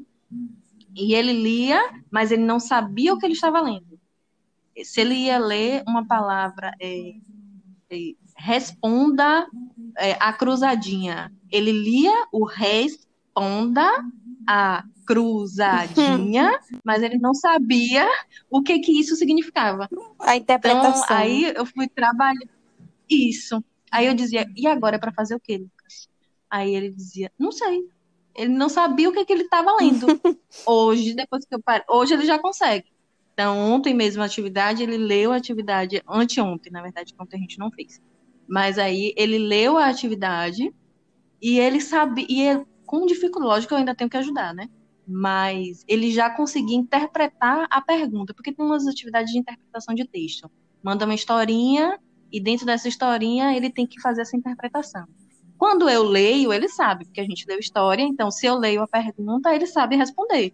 e 0.93 1.15
ele 1.15 1.33
lia, 1.33 1.79
mas 2.11 2.31
ele 2.31 2.43
não 2.43 2.59
sabia 2.59 3.13
o 3.13 3.17
que 3.17 3.25
ele 3.25 3.33
estava 3.33 3.61
lendo 3.61 4.00
se 4.83 5.01
ele 5.01 5.15
ia 5.15 5.37
ler 5.37 5.83
uma 5.87 6.05
palavra, 6.05 6.71
é, 6.79 7.13
é, 7.89 8.13
responda 8.37 9.47
é, 9.97 10.13
a 10.19 10.33
cruzadinha. 10.33 11.31
Ele 11.51 11.71
lia 11.71 12.27
o 12.31 12.45
responda 12.45 13.87
a 14.47 14.83
cruzadinha, 15.05 16.59
mas 16.83 17.03
ele 17.03 17.17
não 17.17 17.33
sabia 17.33 18.07
o 18.49 18.61
que 18.61 18.79
que 18.79 18.99
isso 18.99 19.15
significava. 19.15 19.89
A 20.19 20.35
interpretação. 20.35 21.03
Então, 21.03 21.17
aí 21.17 21.53
eu 21.55 21.65
fui 21.65 21.87
trabalhar 21.87 22.47
isso. 23.09 23.63
Aí 23.91 24.07
eu 24.07 24.13
dizia, 24.13 24.47
e 24.55 24.67
agora 24.67 24.95
é 24.95 24.99
para 24.99 25.11
fazer 25.11 25.35
o 25.35 25.39
quê, 25.39 25.57
Lucas? 25.57 26.09
Aí 26.49 26.73
ele 26.73 26.89
dizia, 26.89 27.31
não 27.37 27.51
sei. 27.51 27.89
Ele 28.33 28.53
não 28.53 28.69
sabia 28.69 29.09
o 29.09 29.11
que, 29.11 29.25
que 29.25 29.33
ele 29.33 29.43
estava 29.43 29.75
lendo. 29.75 30.07
Hoje, 30.65 31.13
depois 31.13 31.45
que 31.45 31.53
eu 31.53 31.61
parei, 31.61 31.83
hoje 31.89 32.13
ele 32.13 32.25
já 32.25 32.39
consegue. 32.39 32.85
Então, 33.33 33.57
ontem 33.57 33.93
mesmo 33.93 34.21
a 34.21 34.25
atividade, 34.25 34.83
ele 34.83 34.97
leu 34.97 35.31
a 35.31 35.37
atividade, 35.37 36.01
anteontem, 36.07 36.71
na 36.71 36.81
verdade, 36.81 37.13
ontem 37.19 37.37
a 37.37 37.39
gente 37.39 37.57
não 37.57 37.71
fez. 37.71 38.01
Mas 38.47 38.77
aí 38.77 39.13
ele 39.15 39.37
leu 39.37 39.77
a 39.77 39.87
atividade 39.87 40.73
e 41.41 41.59
ele 41.59 41.79
sabe, 41.79 42.25
e 42.29 42.41
ele, 42.41 42.65
com 42.85 43.05
dificuldade, 43.05 43.53
lógico, 43.53 43.73
eu 43.73 43.77
ainda 43.77 43.95
tenho 43.95 44.09
que 44.09 44.17
ajudar, 44.17 44.53
né? 44.53 44.69
Mas 45.07 45.83
ele 45.87 46.11
já 46.11 46.29
conseguia 46.29 46.77
interpretar 46.77 47.67
a 47.69 47.81
pergunta, 47.81 48.33
porque 48.33 48.51
tem 48.51 48.65
umas 48.65 48.85
atividades 48.85 49.31
de 49.31 49.39
interpretação 49.39 49.95
de 49.95 50.05
texto. 50.05 50.51
Manda 50.83 51.05
uma 51.05 51.15
historinha 51.15 51.99
e 52.31 52.39
dentro 52.39 52.65
dessa 52.65 52.87
historinha 52.87 53.55
ele 53.55 53.69
tem 53.69 53.87
que 53.87 53.99
fazer 54.01 54.21
essa 54.21 54.37
interpretação. 54.37 55.05
Quando 55.57 55.87
eu 55.89 56.03
leio, 56.03 56.51
ele 56.51 56.67
sabe, 56.67 57.05
porque 57.05 57.21
a 57.21 57.25
gente 57.25 57.45
leu 57.47 57.59
história, 57.59 58.01
então 58.01 58.31
se 58.31 58.45
eu 58.45 58.57
leio 58.57 58.81
a 58.81 58.87
pergunta, 58.87 59.53
ele 59.53 59.67
sabe 59.67 59.95
responder. 59.95 60.53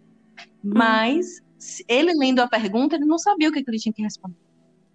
Mas 0.62 1.40
ele 1.88 2.12
lendo 2.14 2.40
a 2.40 2.48
pergunta, 2.48 2.96
ele 2.96 3.04
não 3.04 3.18
sabia 3.18 3.48
o 3.48 3.52
que, 3.52 3.64
ele 3.66 3.78
tinha 3.78 3.92
que 3.92 4.02
responder. 4.02 4.36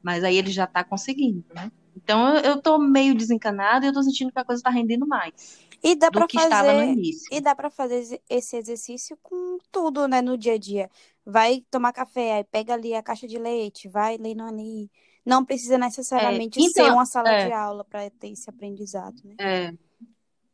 Mas 0.01 0.24
aí 0.24 0.38
ele 0.38 0.51
já 0.51 0.65
está 0.65 0.84
conseguindo, 0.84 1.43
né? 1.53 1.72
Então 1.96 2.38
eu, 2.38 2.55
estou 2.55 2.79
meio 2.79 3.15
desencanada 3.15 3.86
e 3.86 3.89
eu 3.89 3.93
tô 3.93 4.01
sentindo 4.01 4.32
que 4.32 4.39
a 4.39 4.43
coisa 4.43 4.60
está 4.60 4.70
rendendo 4.70 5.08
mais. 5.08 5.60
E 5.84 5.96
dá 5.96 6.10
para 6.10 6.27
fazer 6.27 6.96
E 7.32 7.41
dá 7.41 7.53
para 7.53 7.70
fazer 7.70 8.22
esse 8.29 8.55
exercício 8.55 9.17
com 9.22 9.58
tudo, 9.72 10.08
né, 10.08 10.22
no 10.22 10.38
dia 10.38 10.53
a 10.53 10.58
dia. 10.58 10.89
Vai 11.25 11.63
tomar 11.70 11.91
café, 11.91 12.38
aí 12.38 12.43
pega 12.43 12.74
ali 12.74 12.93
a 12.93 13.03
caixa 13.03 13.27
de 13.27 13.38
leite, 13.38 13.89
vai 13.89 14.17
lendo 14.17 14.43
ali. 14.43 14.89
Não 15.25 15.43
precisa 15.43 15.77
necessariamente 15.77 16.60
é, 16.60 16.63
então, 16.63 16.86
ser 16.86 16.91
uma 16.91 17.05
sala 17.05 17.29
é, 17.29 17.48
de 17.48 17.53
aula 17.53 17.84
para 17.84 18.10
ter 18.10 18.29
esse 18.29 18.50
aprendizado, 18.50 19.15
né? 19.24 19.36
É. 19.39 19.74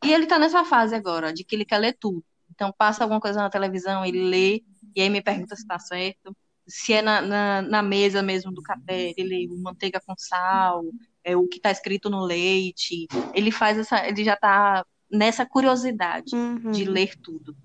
E 0.04 0.14
ele 0.14 0.24
está 0.24 0.38
nessa 0.40 0.64
fase 0.64 0.96
agora, 0.96 1.34
de 1.34 1.44
que 1.44 1.56
ele 1.56 1.66
quer 1.66 1.78
ler 1.80 1.98
tudo. 2.00 2.24
Então 2.52 2.74
passa 2.76 3.04
alguma 3.04 3.20
coisa 3.20 3.40
na 3.40 3.50
televisão, 3.50 4.06
ele 4.06 4.24
lê 4.24 4.64
e 4.96 5.02
aí 5.02 5.10
me 5.10 5.22
pergunta 5.22 5.56
se 5.56 5.62
está 5.62 5.80
certo. 5.80 6.36
Se 6.68 6.94
é 6.94 7.02
na, 7.02 7.22
na, 7.22 7.62
na, 7.62 7.82
mesa 7.82 8.22
mesmo 8.22 8.52
do 8.52 8.62
café, 8.62 9.14
ele 9.18 9.48
manteiga 9.58 10.00
com 10.06 10.14
sal, 10.18 10.84
é 11.24 11.36
o 11.36 11.48
que 11.48 11.58
está 11.58 11.72
escrito 11.72 12.10
no 12.10 12.22
leite. 12.22 13.08
Ele 13.34 13.52
faz 13.52 13.78
essa, 13.78 14.08
ele 14.08 14.24
já 14.24 14.36
está 14.36 14.86
nessa 15.12 15.46
curiosidade 15.46 16.36
uhum. 16.36 16.72
de 16.72 16.86
ler 16.86 17.16
tudo. 17.18 17.56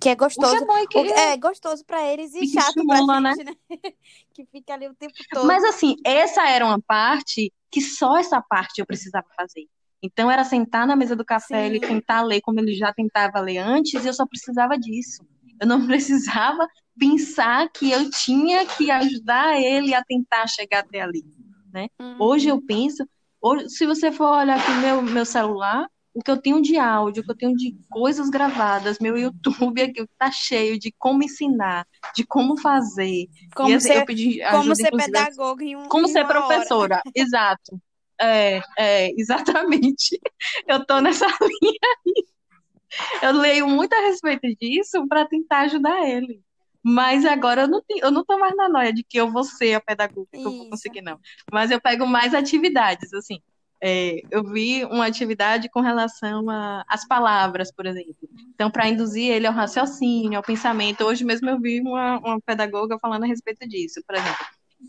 Que 0.00 0.08
é 0.08 0.16
gostoso. 0.16 0.64
O 0.64 0.88
que 0.88 0.98
é, 0.98 1.04
que 1.04 1.12
é 1.12 1.36
gostoso 1.36 1.84
para 1.84 2.02
eles 2.10 2.34
e 2.34 2.46
chato 2.48 2.68
estimula, 2.68 3.20
pra 3.20 3.34
gente, 3.34 3.44
né? 3.44 3.52
né? 3.70 3.76
que 4.34 4.44
fica 4.46 4.74
ali 4.74 4.88
o 4.88 4.94
tempo 4.94 5.14
todo. 5.30 5.46
Mas 5.46 5.62
assim, 5.62 5.94
essa 6.04 6.48
era 6.48 6.64
uma 6.64 6.80
parte 6.80 7.52
que 7.70 7.80
só 7.80 8.16
essa 8.16 8.40
parte 8.40 8.80
eu 8.80 8.86
precisava 8.86 9.26
fazer. 9.36 9.66
Então 10.02 10.30
era 10.30 10.44
sentar 10.44 10.86
na 10.86 10.96
mesa 10.96 11.14
do 11.14 11.24
café, 11.24 11.60
Sim. 11.60 11.66
ele 11.66 11.80
tentar 11.80 12.22
ler 12.22 12.40
como 12.40 12.58
ele 12.58 12.74
já 12.74 12.92
tentava 12.92 13.40
ler 13.40 13.58
antes, 13.58 14.04
e 14.04 14.08
eu 14.08 14.14
só 14.14 14.26
precisava 14.26 14.76
disso. 14.78 15.24
Eu 15.60 15.66
não 15.66 15.84
precisava 15.86 16.66
pensar 16.98 17.68
que 17.70 17.90
eu 17.90 18.10
tinha 18.10 18.64
que 18.66 18.90
ajudar 18.90 19.60
ele 19.60 19.94
a 19.94 20.02
tentar 20.04 20.46
chegar 20.46 20.80
até 20.80 21.00
ali, 21.00 21.24
né? 21.72 21.88
Uhum. 22.00 22.16
Hoje 22.20 22.48
eu 22.48 22.60
penso, 22.60 23.06
hoje, 23.40 23.68
se 23.68 23.86
você 23.86 24.10
for 24.10 24.30
olhar 24.30 24.58
aqui 24.58 24.72
meu 24.72 25.02
meu 25.02 25.24
celular, 25.24 25.86
o 26.14 26.22
que 26.22 26.30
eu 26.30 26.40
tenho 26.40 26.62
de 26.62 26.78
áudio, 26.78 27.22
o 27.22 27.26
que 27.26 27.32
eu 27.32 27.36
tenho 27.36 27.54
de 27.54 27.76
coisas 27.90 28.30
gravadas, 28.30 28.98
meu 28.98 29.18
YouTube 29.18 29.82
aqui 29.82 30.06
tá 30.18 30.30
cheio 30.30 30.78
de 30.78 30.90
como 30.98 31.22
ensinar, 31.22 31.86
de 32.14 32.24
como 32.24 32.58
fazer. 32.58 33.26
Como 33.54 33.74
assim, 33.74 33.88
ser, 33.88 34.04
ajuda, 34.08 34.50
como 34.50 34.74
ser 34.74 34.90
pedagoga 34.92 35.62
em 35.62 35.76
um, 35.76 35.88
Como 35.88 36.06
em 36.06 36.10
ser 36.10 36.26
professora, 36.26 36.96
hora. 36.96 37.02
exato. 37.14 37.78
É, 38.18 38.62
é, 38.78 39.10
exatamente. 39.20 40.18
Eu 40.66 40.86
tô 40.86 41.00
nessa 41.00 41.26
linha 41.62 41.80
aí 42.06 42.24
eu 43.22 43.32
leio 43.32 43.68
muito 43.68 43.92
a 43.94 44.00
respeito 44.00 44.46
disso 44.60 45.06
para 45.08 45.26
tentar 45.26 45.60
ajudar 45.60 46.08
ele. 46.08 46.40
Mas 46.82 47.24
agora 47.24 47.62
eu 47.62 47.68
não, 47.68 47.82
tenho, 47.82 48.04
eu 48.04 48.10
não 48.12 48.24
tô 48.24 48.38
mais 48.38 48.54
na 48.56 48.68
noia 48.68 48.92
de 48.92 49.02
que 49.02 49.18
eu 49.18 49.30
vou 49.30 49.42
ser 49.42 49.74
a 49.74 49.80
pedagoga, 49.80 50.28
que 50.30 50.38
eu 50.38 50.56
vou 50.56 50.70
conseguir, 50.70 51.02
não. 51.02 51.18
Mas 51.52 51.70
eu 51.70 51.80
pego 51.80 52.06
mais 52.06 52.32
atividades, 52.32 53.12
assim. 53.12 53.40
É, 53.82 54.22
eu 54.30 54.44
vi 54.44 54.84
uma 54.84 55.06
atividade 55.06 55.68
com 55.68 55.80
relação 55.80 56.46
às 56.88 57.06
palavras, 57.06 57.72
por 57.72 57.86
exemplo. 57.86 58.14
Então, 58.54 58.70
para 58.70 58.88
induzir 58.88 59.30
ele 59.30 59.46
ao 59.46 59.52
raciocínio, 59.52 60.36
ao 60.36 60.44
pensamento. 60.44 61.04
Hoje 61.04 61.24
mesmo 61.24 61.50
eu 61.50 61.60
vi 61.60 61.80
uma, 61.80 62.18
uma 62.18 62.40
pedagoga 62.40 62.96
falando 63.00 63.24
a 63.24 63.26
respeito 63.26 63.68
disso. 63.68 64.00
Por 64.06 64.14
exemplo, 64.14 64.46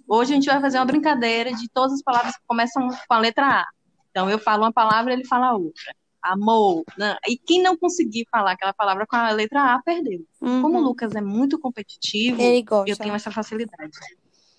Hoje 0.08 0.32
a 0.32 0.36
gente 0.36 0.48
vai 0.48 0.60
fazer 0.60 0.78
uma 0.78 0.86
brincadeira 0.86 1.54
de 1.54 1.70
todas 1.70 1.94
as 1.94 2.02
palavras 2.02 2.36
que 2.36 2.44
começam 2.46 2.88
com 2.90 3.14
a 3.14 3.20
letra 3.20 3.62
A. 3.62 3.66
Então 4.10 4.30
eu 4.30 4.40
falo 4.40 4.64
uma 4.64 4.74
palavra, 4.74 5.14
ele 5.14 5.26
fala 5.26 5.54
outra. 5.54 5.94
Amor. 6.22 6.84
Né? 6.98 7.16
E 7.28 7.38
quem 7.38 7.62
não 7.62 7.78
conseguir 7.78 8.28
falar 8.32 8.52
aquela 8.52 8.74
palavra 8.74 9.06
com 9.06 9.16
a 9.16 9.32
letra 9.32 9.76
A, 9.76 9.82
perdeu. 9.82 10.26
Como 10.40 10.78
o 10.78 10.78
Uhum. 10.78 10.82
Lucas 10.82 11.16
é 11.16 11.22
muito 11.22 11.60
competitivo, 11.60 12.42
eu 12.86 12.98
tenho 12.98 13.16
essa 13.16 13.32
facilidade. 13.32 13.92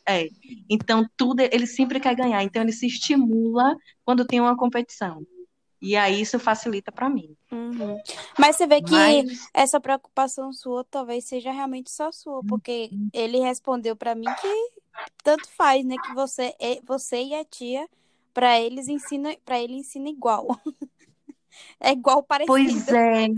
É. 0.06 0.28
Então, 0.70 1.06
tudo 1.16 1.40
ele 1.40 1.66
sempre 1.66 2.00
quer 2.00 2.14
ganhar. 2.14 2.42
Então, 2.42 2.62
ele 2.62 2.72
se 2.72 2.86
estimula 2.86 3.76
quando 4.04 4.24
tem 4.24 4.40
uma 4.40 4.56
competição. 4.56 5.22
E 5.80 5.94
aí, 5.96 6.22
isso 6.22 6.38
facilita 6.38 6.90
para 6.90 7.08
mim. 7.08 7.36
Uhum. 7.52 7.96
Mas 8.38 8.56
você 8.56 8.66
vê 8.66 8.80
que 8.80 8.90
Mas, 8.90 9.48
essa 9.52 9.78
preocupação 9.80 10.52
sua 10.52 10.84
talvez 10.90 11.24
seja 11.24 11.52
realmente 11.52 11.90
só 11.90 12.10
sua, 12.10 12.42
porque 12.42 12.90
ele 13.12 13.38
respondeu 13.38 13.94
pra 13.94 14.14
mim 14.14 14.26
que 14.40 14.70
tanto 15.22 15.48
faz, 15.50 15.84
né? 15.84 15.96
Que 16.02 16.14
você, 16.14 16.54
você 16.84 17.22
e 17.22 17.34
a 17.34 17.44
tia, 17.44 17.88
pra 18.34 18.58
eles 18.58 18.88
ensina, 18.88 19.36
para 19.44 19.60
ele 19.60 19.74
ensina 19.74 20.08
igual. 20.08 20.48
É 21.80 21.92
igual 21.92 22.22
parecido. 22.22 22.52
pois 22.52 22.88
é. 22.88 23.28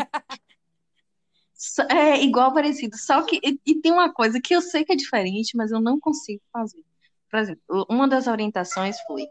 É 1.90 2.22
igual 2.22 2.54
parecido. 2.54 2.96
Só 2.96 3.22
que. 3.22 3.38
E, 3.44 3.58
e 3.66 3.80
tem 3.80 3.92
uma 3.92 4.12
coisa 4.12 4.40
que 4.40 4.54
eu 4.54 4.62
sei 4.62 4.84
que 4.84 4.92
é 4.92 4.96
diferente, 4.96 5.56
mas 5.56 5.70
eu 5.70 5.80
não 5.80 6.00
consigo 6.00 6.42
fazer. 6.52 6.82
Por 7.30 7.38
exemplo, 7.38 7.86
uma 7.88 8.08
das 8.08 8.26
orientações 8.26 8.98
foi: 9.02 9.26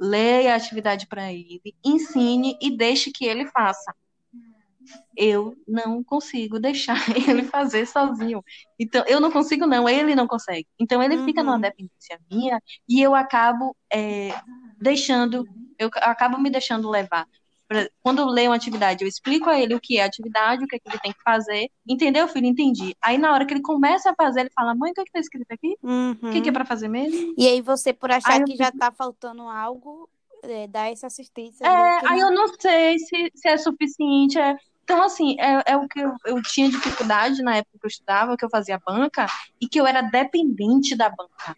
leia 0.00 0.52
a 0.52 0.56
atividade 0.56 1.06
para 1.06 1.32
ele, 1.32 1.74
ensine 1.84 2.56
e 2.60 2.76
deixe 2.76 3.10
que 3.10 3.24
ele 3.24 3.46
faça. 3.46 3.92
Eu 5.16 5.56
não 5.66 6.04
consigo 6.04 6.60
deixar 6.60 6.96
ele 7.28 7.44
fazer 7.44 7.86
sozinho. 7.86 8.44
Então, 8.78 9.02
eu 9.06 9.18
não 9.20 9.30
consigo, 9.32 9.66
não, 9.66 9.88
ele 9.88 10.14
não 10.14 10.26
consegue. 10.26 10.66
Então, 10.78 11.02
ele 11.02 11.18
fica 11.24 11.42
numa 11.42 11.54
Uhum. 11.54 11.60
dependência 11.60 12.20
minha 12.30 12.62
e 12.88 13.00
eu 13.00 13.14
acabo 13.14 13.74
é, 13.92 14.28
deixando, 14.78 15.44
eu 15.78 15.90
acabo 15.94 16.38
me 16.38 16.50
deixando 16.50 16.88
levar. 16.90 17.26
Pra- 17.68 17.88
Quando 18.02 18.20
eu 18.20 18.26
leio 18.26 18.50
uma 18.50 18.56
atividade, 18.56 19.02
eu 19.04 19.08
explico 19.08 19.50
a 19.50 19.58
ele 19.58 19.74
o 19.74 19.80
que 19.80 19.98
é 19.98 20.02
a 20.02 20.06
atividade, 20.06 20.64
o 20.64 20.68
que, 20.68 20.76
é 20.76 20.78
que 20.78 20.88
ele 20.88 20.98
tem 21.00 21.12
que 21.12 21.22
fazer. 21.22 21.68
Entendeu, 21.88 22.28
filho? 22.28 22.46
Entendi. 22.46 22.94
Aí, 23.02 23.18
na 23.18 23.32
hora 23.32 23.44
que 23.44 23.52
ele 23.54 23.62
começa 23.62 24.10
a 24.10 24.14
fazer, 24.14 24.40
ele 24.40 24.50
fala: 24.54 24.74
Mãe, 24.74 24.90
o 24.92 24.94
que, 24.94 25.00
é 25.00 25.04
que 25.04 25.12
tá 25.12 25.18
escrito 25.20 25.50
aqui? 25.50 25.76
O 25.82 26.30
que, 26.30 26.40
que 26.40 26.48
é 26.48 26.50
Uhum. 26.50 26.52
para 26.52 26.64
fazer 26.64 26.88
mesmo? 26.88 27.34
E 27.36 27.46
aí 27.48 27.60
você, 27.60 27.92
por 27.92 28.10
achar 28.10 28.34
Aí 28.34 28.40
eu 28.40 28.44
que 28.46 28.56
já 28.56 28.70
tá 28.70 28.92
faltando 28.92 29.42
algo, 29.42 30.08
é, 30.42 30.66
dá 30.68 30.88
essa 30.90 31.08
assistência 31.08 31.66
É, 31.66 32.00
que 32.00 32.06
aí 32.06 32.20
eu 32.20 32.30
não 32.30 32.46
sei 32.60 32.98
se, 32.98 33.30
se 33.34 33.48
é 33.48 33.56
suficiente. 33.56 34.38
é. 34.38 34.56
Então, 34.84 35.02
assim, 35.02 35.34
é, 35.40 35.72
é 35.72 35.76
o 35.76 35.88
que 35.88 35.98
eu, 35.98 36.12
eu 36.26 36.40
tinha 36.42 36.70
dificuldade 36.70 37.42
na 37.42 37.56
época 37.56 37.76
que 37.80 37.86
eu 37.86 37.88
estudava, 37.88 38.36
que 38.36 38.44
eu 38.44 38.48
fazia 38.50 38.80
banca, 38.86 39.26
e 39.60 39.66
que 39.68 39.80
eu 39.80 39.84
era 39.86 40.00
dependente 40.00 40.94
da 40.94 41.08
banca. 41.08 41.56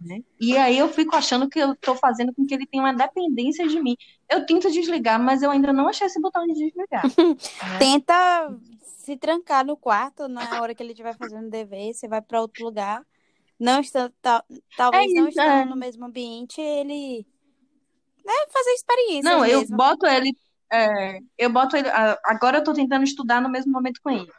Né? 0.00 0.20
E 0.38 0.56
aí 0.56 0.78
eu 0.78 0.88
fico 0.88 1.16
achando 1.16 1.48
que 1.48 1.58
eu 1.58 1.74
tô 1.76 1.94
fazendo 1.94 2.34
com 2.34 2.44
que 2.46 2.52
ele 2.54 2.66
tenha 2.66 2.82
uma 2.82 2.92
dependência 2.94 3.66
de 3.66 3.80
mim. 3.80 3.96
Eu 4.30 4.44
tento 4.44 4.70
desligar, 4.70 5.18
mas 5.22 5.42
eu 5.42 5.50
ainda 5.50 5.72
não 5.72 5.88
achei 5.88 6.06
esse 6.06 6.20
botão 6.20 6.46
de 6.46 6.54
desligar. 6.54 7.02
né? 7.72 7.78
Tenta 7.78 8.14
se 8.82 9.16
trancar 9.16 9.64
no 9.64 9.76
quarto 9.76 10.28
na 10.28 10.60
hora 10.60 10.74
que 10.74 10.82
ele 10.82 10.92
estiver 10.92 11.16
fazendo 11.16 11.48
dever, 11.50 11.92
você 11.94 12.06
vai 12.08 12.20
pra 12.20 12.40
outro 12.40 12.64
lugar. 12.64 13.02
Não 13.58 13.80
está, 13.80 14.10
tal- 14.22 14.44
talvez 14.76 15.12
É 15.12 15.14
não 15.20 15.28
estando 15.28 15.50
é. 15.50 15.64
no 15.64 15.76
mesmo 15.76 16.04
ambiente, 16.06 16.60
ele 16.60 17.26
né, 18.24 18.32
fazer 18.52 18.70
experiências 18.72 19.24
Não, 19.24 19.44
eu 19.44 19.60
mesmo. 19.60 19.76
boto 19.76 20.06
ele. 20.06 20.36
é, 20.72 21.20
eu 21.36 21.50
boto 21.50 21.76
ele. 21.76 21.88
Agora 22.24 22.58
eu 22.58 22.64
tô 22.64 22.72
tentando 22.72 23.04
estudar 23.04 23.40
no 23.40 23.48
mesmo 23.50 23.72
momento 23.72 24.00
com 24.02 24.10
ele. 24.10 24.30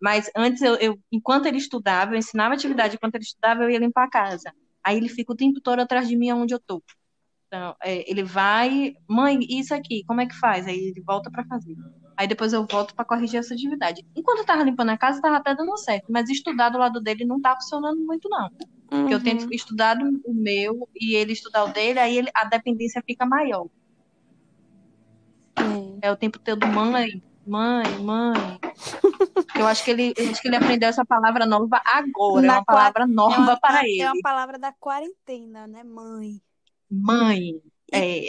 Mas 0.00 0.28
antes, 0.36 0.60
eu, 0.62 0.74
eu- 0.76 0.98
enquanto 1.12 1.46
ele 1.46 1.58
estudava, 1.58 2.14
eu 2.14 2.18
ensinava 2.18 2.54
atividade, 2.54 2.96
enquanto 2.96 3.14
ele 3.14 3.24
estudava, 3.24 3.62
eu 3.62 3.70
ia 3.70 3.78
limpar 3.78 4.04
a 4.04 4.10
casa. 4.10 4.52
Aí 4.84 4.96
ele 4.96 5.08
fica 5.08 5.32
o 5.32 5.36
tempo 5.36 5.60
todo 5.60 5.80
atrás 5.80 6.08
de 6.08 6.16
mim 6.16 6.32
onde 6.32 6.54
eu 6.54 6.58
tô. 6.60 6.82
Então, 7.46 7.76
é, 7.82 8.10
ele 8.10 8.22
vai, 8.22 8.94
mãe, 9.06 9.38
isso 9.48 9.74
aqui, 9.74 10.02
como 10.06 10.20
é 10.20 10.26
que 10.26 10.34
faz? 10.38 10.66
Aí 10.66 10.76
ele 10.88 11.02
volta 11.06 11.30
pra 11.30 11.44
fazer. 11.44 11.76
Aí 12.16 12.26
depois 12.26 12.52
eu 12.52 12.66
volto 12.70 12.94
pra 12.94 13.04
corrigir 13.04 13.38
essa 13.40 13.52
atividade. 13.54 14.02
Enquanto 14.16 14.38
eu 14.38 14.44
tava 14.46 14.62
limpando 14.62 14.90
a 14.90 14.96
casa, 14.98 15.20
tava 15.20 15.36
até 15.36 15.54
dando 15.54 15.76
certo. 15.78 16.06
Mas 16.10 16.28
estudar 16.30 16.68
do 16.70 16.78
lado 16.78 17.00
dele 17.00 17.24
não 17.24 17.40
tá 17.40 17.54
funcionando 17.54 18.00
muito, 18.00 18.28
não. 18.28 18.48
Porque 18.88 19.12
eu 19.14 19.18
Uhum. 19.18 19.24
tento 19.24 19.52
estudar 19.52 19.96
o 20.24 20.32
meu 20.34 20.88
e 20.98 21.14
ele 21.14 21.32
estudar 21.32 21.64
o 21.64 21.72
dele, 21.72 21.98
aí 21.98 22.16
ele- 22.18 22.30
a 22.34 22.44
dependência 22.44 23.02
fica 23.06 23.24
maior. 23.26 23.66
É. 26.02 26.08
É 26.08 26.12
o 26.12 26.16
tempo 26.16 26.38
todo 26.38 26.66
mãe, 26.66 27.22
mãe, 27.46 27.98
mãe. 28.00 28.58
Eu 29.56 29.66
acho 29.66 29.84
que 29.84 29.90
ele, 29.90 30.14
acho 30.30 30.40
que 30.40 30.48
ele 30.48 30.56
aprendeu 30.56 30.88
essa 30.88 31.04
palavra 31.04 31.46
nova 31.46 31.80
agora. 31.84 32.46
Na 32.46 32.54
é 32.54 32.56
uma 32.58 32.64
palavra 32.64 33.04
É 33.04 33.06
nova 33.06 33.36
uma, 33.40 33.60
para 33.60 33.82
é 33.82 33.88
ele. 33.90 34.04
uma 34.04 34.20
palavra 34.22 34.58
da 34.58 34.72
quarentena, 34.72 35.66
né, 35.66 35.84
mãe? 35.84 36.40
Mãe. 36.90 37.60
É. 37.92 38.26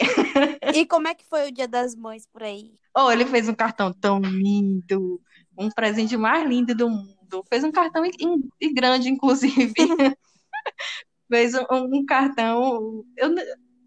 E 0.74 0.86
como 0.86 1.08
é 1.08 1.14
que 1.14 1.24
foi 1.24 1.48
o 1.48 1.52
Dia 1.52 1.66
das 1.66 1.94
Mães 1.94 2.26
por 2.26 2.42
aí? 2.42 2.74
Oh, 2.96 3.10
ele 3.10 3.24
fez 3.24 3.48
um 3.48 3.54
cartão 3.54 3.92
tão 3.92 4.20
lindo. 4.20 5.20
Um 5.58 5.70
presente 5.70 6.16
mais 6.16 6.46
lindo 6.46 6.74
do 6.74 6.88
mundo. 6.88 7.44
Fez 7.48 7.64
um 7.64 7.72
cartão 7.72 8.04
e, 8.04 8.10
e 8.60 8.72
grande, 8.72 9.08
inclusive. 9.08 9.72
fez 11.28 11.54
um, 11.54 11.64
um 11.70 12.04
cartão. 12.04 13.04
Eu, 13.16 13.34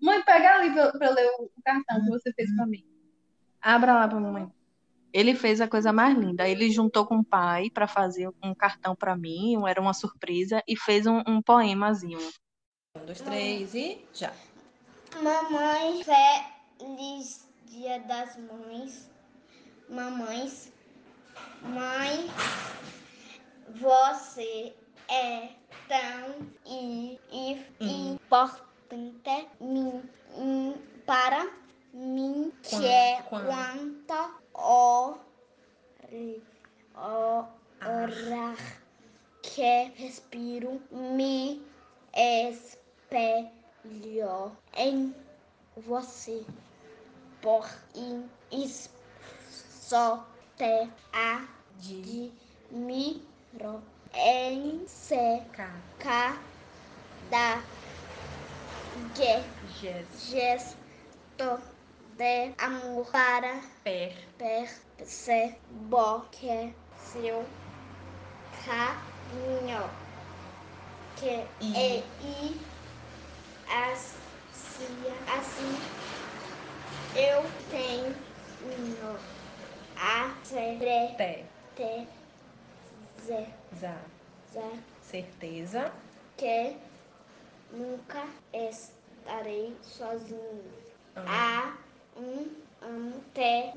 mãe, 0.01 0.21
pega 0.23 0.55
ali 0.55 0.75
eu 0.75 1.13
ler 1.13 1.29
o 1.39 1.49
cartão 1.63 2.03
que 2.03 2.09
você 2.09 2.33
fez 2.33 2.53
pra 2.55 2.65
mim. 2.65 2.83
Abra 3.61 3.93
lá 3.93 4.07
pra 4.07 4.19
mamãe. 4.19 4.51
Ele 5.13 5.33
fez 5.35 5.61
a 5.61 5.67
coisa 5.67 5.91
mais 5.93 6.17
linda. 6.17 6.47
Ele 6.47 6.69
juntou 6.69 7.05
com 7.05 7.17
o 7.19 7.25
pai 7.25 7.69
pra 7.73 7.87
fazer 7.87 8.29
um 8.43 8.53
cartão 8.53 8.95
pra 8.95 9.15
mim, 9.15 9.57
era 9.67 9.81
uma 9.81 9.93
surpresa, 9.93 10.61
e 10.67 10.75
fez 10.75 11.05
um, 11.07 11.21
um 11.27 11.41
poemazinho. 11.41 12.19
Um, 12.95 13.05
dois, 13.05 13.21
três 13.21 13.73
e 13.73 14.05
já. 14.13 14.33
Mamãe, 15.21 16.03
feliz 16.03 17.47
dia 17.65 17.99
das 18.01 18.37
mães. 18.37 19.09
Mamães, 19.89 20.71
mãe, 21.61 22.27
você 23.69 24.73
é 25.09 25.49
tão 25.87 26.35
i- 26.65 27.17
i- 27.31 27.65
importante 27.79 29.47
mim- 29.59 30.03
mim- 30.37 30.75
para 31.05 31.49
mim 31.93 32.51
que 32.63 32.85
é 32.85 33.21
Quan- 33.23 33.45
quanto 33.45 34.33
or, 34.57 35.17
orar 37.81 38.57
que 39.41 39.91
respiro 39.95 40.81
me 40.91 41.61
espelho 42.13 43.51
em 44.75 45.15
você 45.75 46.43
por 47.41 47.67
in, 47.95 48.27
is, 48.51 48.89
só 49.49 50.25
te 50.57 50.89
De 51.79 52.31
admiro 52.71 53.81
em 54.13 54.85
cada 55.99 57.63
ge- 59.15 59.45
Jess. 59.77 60.75
gesto 61.37 61.76
de 62.17 62.53
amor 62.57 63.05
para 63.11 63.61
Per. 63.83 64.11
perceber 64.37 66.21
que 66.31 66.73
seu 66.97 67.45
carinho 68.65 69.89
que 71.15 71.47
E- 71.61 71.75
é 71.75 72.03
e 72.19 72.59
assim, 73.67 75.05
assim 75.27 75.77
eu 77.15 77.43
tenho 77.69 78.15
a 79.95 80.33
Te. 80.43 81.45
certeza 83.27 83.47
Za. 83.79 83.95
Certeza. 85.01 85.91
que 86.37 86.75
nunca 87.71 88.25
estarei 88.53 89.75
sozinho. 89.81 90.63
Ah. 91.15 91.73
A 91.73 91.86
um 92.17 92.47
amo 92.81 93.23
te 93.33 93.73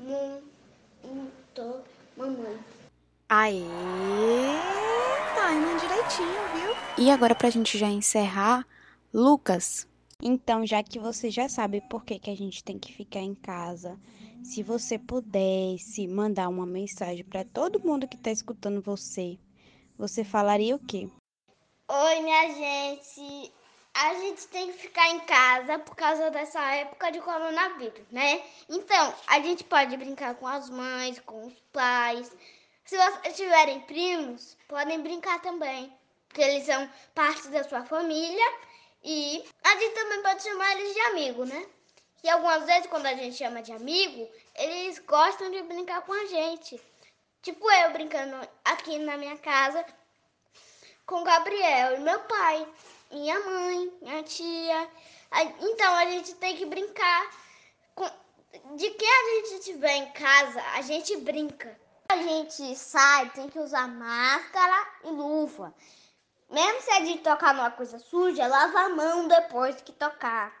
muito 1.03 1.83
mamãe. 2.17 2.59
Aê! 3.29 3.61
Tá 5.35 5.53
indo 5.53 5.79
direitinho, 5.79 6.43
viu? 6.53 7.05
E 7.05 7.09
agora, 7.09 7.35
pra 7.35 7.49
gente 7.49 7.77
já 7.77 7.87
encerrar, 7.87 8.67
Lucas. 9.13 9.87
Então, 10.21 10.65
já 10.65 10.83
que 10.83 10.99
você 10.99 11.29
já 11.29 11.47
sabe 11.47 11.81
por 11.81 12.03
que, 12.03 12.19
que 12.19 12.29
a 12.29 12.35
gente 12.35 12.63
tem 12.63 12.77
que 12.77 12.93
ficar 12.93 13.21
em 13.21 13.33
casa, 13.33 13.97
se 14.43 14.61
você 14.61 14.97
pudesse 14.97 16.07
mandar 16.07 16.49
uma 16.49 16.65
mensagem 16.65 17.23
para 17.23 17.43
todo 17.43 17.79
mundo 17.79 18.07
que 18.07 18.17
tá 18.17 18.31
escutando 18.31 18.81
você, 18.81 19.37
você 19.97 20.23
falaria 20.23 20.75
o 20.75 20.79
quê? 20.79 21.09
Oi, 21.89 22.21
minha 22.21 22.53
gente. 22.53 23.51
A 23.93 24.13
gente 24.15 24.47
tem 24.47 24.71
que 24.71 24.77
ficar 24.79 25.09
em 25.09 25.19
casa 25.21 25.79
por 25.79 25.95
causa 25.95 26.31
dessa 26.31 26.61
época 26.75 27.11
de 27.11 27.19
coronavírus, 27.19 28.07
né? 28.09 28.41
Então, 28.69 29.13
a 29.27 29.39
gente 29.39 29.63
pode 29.65 29.97
brincar 29.97 30.35
com 30.35 30.47
as 30.47 30.69
mães, 30.69 31.19
com 31.19 31.47
os 31.47 31.53
pais. 31.73 32.31
Se 32.85 32.97
vocês 32.97 33.35
tiverem 33.35 33.81
primos, 33.81 34.57
podem 34.67 35.01
brincar 35.01 35.41
também. 35.41 35.93
porque 36.27 36.41
eles 36.41 36.65
são 36.65 36.89
parte 37.13 37.49
da 37.49 37.63
sua 37.63 37.83
família 37.83 38.53
e 39.03 39.43
a 39.63 39.75
gente 39.77 39.93
também 39.95 40.21
pode 40.21 40.43
chamar 40.43 40.71
eles 40.77 40.93
de 40.93 40.99
amigo, 41.01 41.45
né? 41.45 41.65
E 42.23 42.29
algumas 42.29 42.65
vezes 42.65 42.87
quando 42.87 43.05
a 43.05 43.13
gente 43.13 43.35
chama 43.35 43.61
de 43.61 43.73
amigo, 43.73 44.29
eles 44.55 44.99
gostam 44.99 45.51
de 45.51 45.61
brincar 45.63 46.01
com 46.01 46.13
a 46.13 46.25
gente. 46.27 46.79
Tipo 47.41 47.69
eu 47.69 47.91
brincando 47.91 48.37
aqui 48.63 48.99
na 48.99 49.17
minha 49.17 49.37
casa 49.37 49.85
com 51.05 51.21
o 51.21 51.23
Gabriel 51.23 51.95
e 51.97 51.99
meu 51.99 52.19
pai, 52.21 52.67
minha 53.11 53.39
mãe, 53.39 53.91
minha 54.01 54.23
tia. 54.23 54.89
Então 55.59 55.95
a 55.95 56.05
gente 56.05 56.35
tem 56.35 56.57
que 56.57 56.65
brincar 56.65 57.29
de 58.75 58.89
que 58.89 59.05
a 59.05 59.35
gente 59.35 59.59
estiver 59.59 59.95
em 59.95 60.11
casa, 60.11 60.61
a 60.75 60.81
gente 60.81 61.15
brinca. 61.17 61.79
A 62.09 62.17
gente 62.17 62.75
sai, 62.75 63.29
tem 63.29 63.47
que 63.49 63.59
usar 63.59 63.87
máscara 63.87 64.87
e 65.05 65.07
luva. 65.07 65.73
Mesmo 66.49 66.81
se 66.81 66.91
a 66.91 67.05
gente 67.05 67.23
tocar 67.23 67.53
numa 67.53 67.71
coisa 67.71 67.97
suja, 67.97 68.47
lava 68.47 68.81
a 68.81 68.89
mão 68.89 69.27
depois 69.27 69.81
que 69.81 69.93
tocar. 69.93 70.60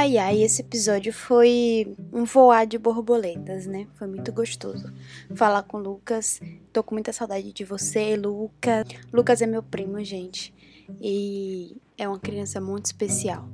Ai 0.00 0.16
ai, 0.16 0.42
esse 0.42 0.62
episódio 0.62 1.12
foi 1.12 1.94
um 2.10 2.24
voar 2.24 2.66
de 2.66 2.78
borboletas, 2.78 3.66
né? 3.66 3.86
Foi 3.96 4.08
muito 4.08 4.32
gostoso 4.32 4.90
falar 5.34 5.62
com 5.64 5.76
o 5.76 5.82
Lucas. 5.82 6.40
Tô 6.72 6.82
com 6.82 6.94
muita 6.94 7.12
saudade 7.12 7.52
de 7.52 7.64
você, 7.66 8.16
Lucas. 8.16 8.86
Lucas 9.12 9.42
é 9.42 9.46
meu 9.46 9.62
primo, 9.62 10.02
gente. 10.02 10.54
E 11.02 11.76
é 11.98 12.08
uma 12.08 12.18
criança 12.18 12.62
muito 12.62 12.86
especial, 12.86 13.46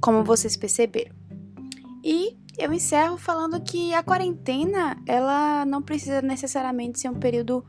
como 0.00 0.24
vocês 0.24 0.56
perceberam. 0.56 1.14
E 2.02 2.34
eu 2.56 2.72
encerro 2.72 3.18
falando 3.18 3.60
que 3.60 3.92
a 3.92 4.02
quarentena, 4.02 4.96
ela 5.06 5.66
não 5.66 5.82
precisa 5.82 6.22
necessariamente 6.22 6.98
ser 6.98 7.10
um 7.10 7.20
período 7.20 7.62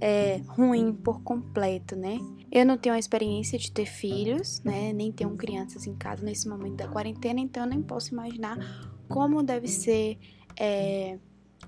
é, 0.00 0.40
ruim 0.48 0.92
por 0.92 1.22
completo, 1.22 1.94
né? 1.94 2.18
Eu 2.50 2.66
não 2.66 2.76
tenho 2.76 2.94
a 2.94 2.98
experiência 2.98 3.58
de 3.58 3.70
ter 3.70 3.86
filhos, 3.86 4.60
né? 4.64 4.92
Nem 4.92 5.12
tenho 5.12 5.30
crianças 5.36 5.86
em 5.86 5.94
casa 5.94 6.24
nesse 6.24 6.48
momento 6.48 6.76
da 6.76 6.88
quarentena, 6.88 7.40
então 7.40 7.62
eu 7.62 7.68
nem 7.68 7.82
posso 7.82 8.12
imaginar 8.12 8.58
como 9.08 9.42
deve 9.42 9.68
ser 9.68 10.18
é, 10.58 11.18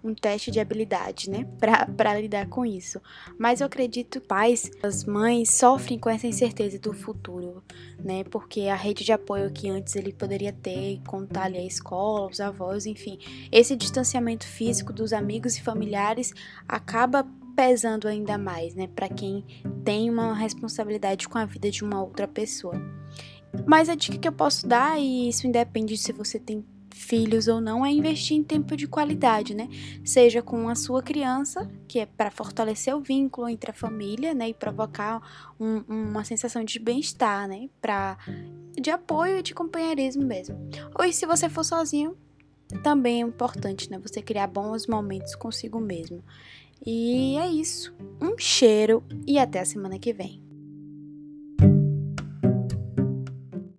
um 0.02 0.14
teste 0.14 0.50
de 0.50 0.58
habilidade, 0.58 1.30
né? 1.30 1.46
Para 1.96 2.20
lidar 2.20 2.48
com 2.48 2.66
isso. 2.66 3.00
Mas 3.38 3.60
eu 3.60 3.66
acredito 3.66 4.20
que 4.20 4.26
pais, 4.26 4.70
as 4.82 5.04
mães 5.04 5.50
sofrem 5.50 5.98
com 5.98 6.10
essa 6.10 6.26
incerteza 6.26 6.78
do 6.78 6.92
futuro, 6.92 7.62
né? 8.02 8.24
Porque 8.24 8.62
a 8.62 8.74
rede 8.74 9.04
de 9.04 9.12
apoio 9.12 9.52
que 9.52 9.68
antes 9.68 9.94
ele 9.94 10.12
poderia 10.12 10.52
ter, 10.52 11.00
contar 11.06 11.44
ali 11.44 11.58
a 11.58 11.64
escola, 11.64 12.28
os 12.28 12.40
avós, 12.40 12.86
enfim, 12.86 13.18
esse 13.50 13.76
distanciamento 13.76 14.46
físico 14.46 14.92
dos 14.92 15.12
amigos 15.12 15.56
e 15.56 15.62
familiares 15.62 16.32
acaba 16.66 17.26
pesando 17.62 18.08
ainda 18.08 18.36
mais, 18.36 18.74
né, 18.74 18.88
para 18.88 19.08
quem 19.08 19.44
tem 19.84 20.10
uma 20.10 20.34
responsabilidade 20.34 21.28
com 21.28 21.38
a 21.38 21.44
vida 21.44 21.70
de 21.70 21.84
uma 21.84 22.02
outra 22.02 22.26
pessoa. 22.26 22.74
Mas 23.64 23.88
a 23.88 23.94
dica 23.94 24.18
que 24.18 24.26
eu 24.26 24.32
posso 24.32 24.66
dar, 24.66 24.98
e 24.98 25.28
isso 25.28 25.46
independe 25.46 25.94
de 25.94 26.00
se 26.00 26.12
você 26.12 26.40
tem 26.40 26.64
filhos 26.92 27.46
ou 27.46 27.60
não, 27.60 27.86
é 27.86 27.90
investir 27.92 28.36
em 28.36 28.42
tempo 28.42 28.76
de 28.76 28.88
qualidade, 28.88 29.54
né? 29.54 29.68
Seja 30.04 30.42
com 30.42 30.68
a 30.68 30.74
sua 30.74 31.04
criança, 31.04 31.70
que 31.86 32.00
é 32.00 32.06
para 32.06 32.32
fortalecer 32.32 32.96
o 32.96 33.00
vínculo 33.00 33.48
entre 33.48 33.70
a 33.70 33.74
família, 33.74 34.34
né, 34.34 34.48
e 34.48 34.54
provocar 34.54 35.54
um, 35.60 35.84
uma 35.88 36.24
sensação 36.24 36.64
de 36.64 36.80
bem-estar, 36.80 37.46
né, 37.46 37.70
para 37.80 38.18
de 38.74 38.90
apoio 38.90 39.38
e 39.38 39.42
de 39.42 39.54
companheirismo 39.54 40.24
mesmo. 40.24 40.58
Ou 40.98 41.12
se 41.12 41.24
você 41.26 41.48
for 41.48 41.62
sozinho, 41.62 42.16
também 42.82 43.22
é 43.22 43.24
importante, 43.24 43.88
né, 43.88 44.00
você 44.00 44.20
criar 44.20 44.48
bons 44.48 44.88
momentos 44.88 45.36
consigo 45.36 45.78
mesmo. 45.78 46.24
E 46.84 47.36
é 47.36 47.48
isso. 47.48 47.94
Um 48.20 48.36
cheiro 48.36 49.04
e 49.26 49.38
até 49.38 49.60
a 49.60 49.64
semana 49.64 49.98
que 49.98 50.12
vem. 50.12 50.41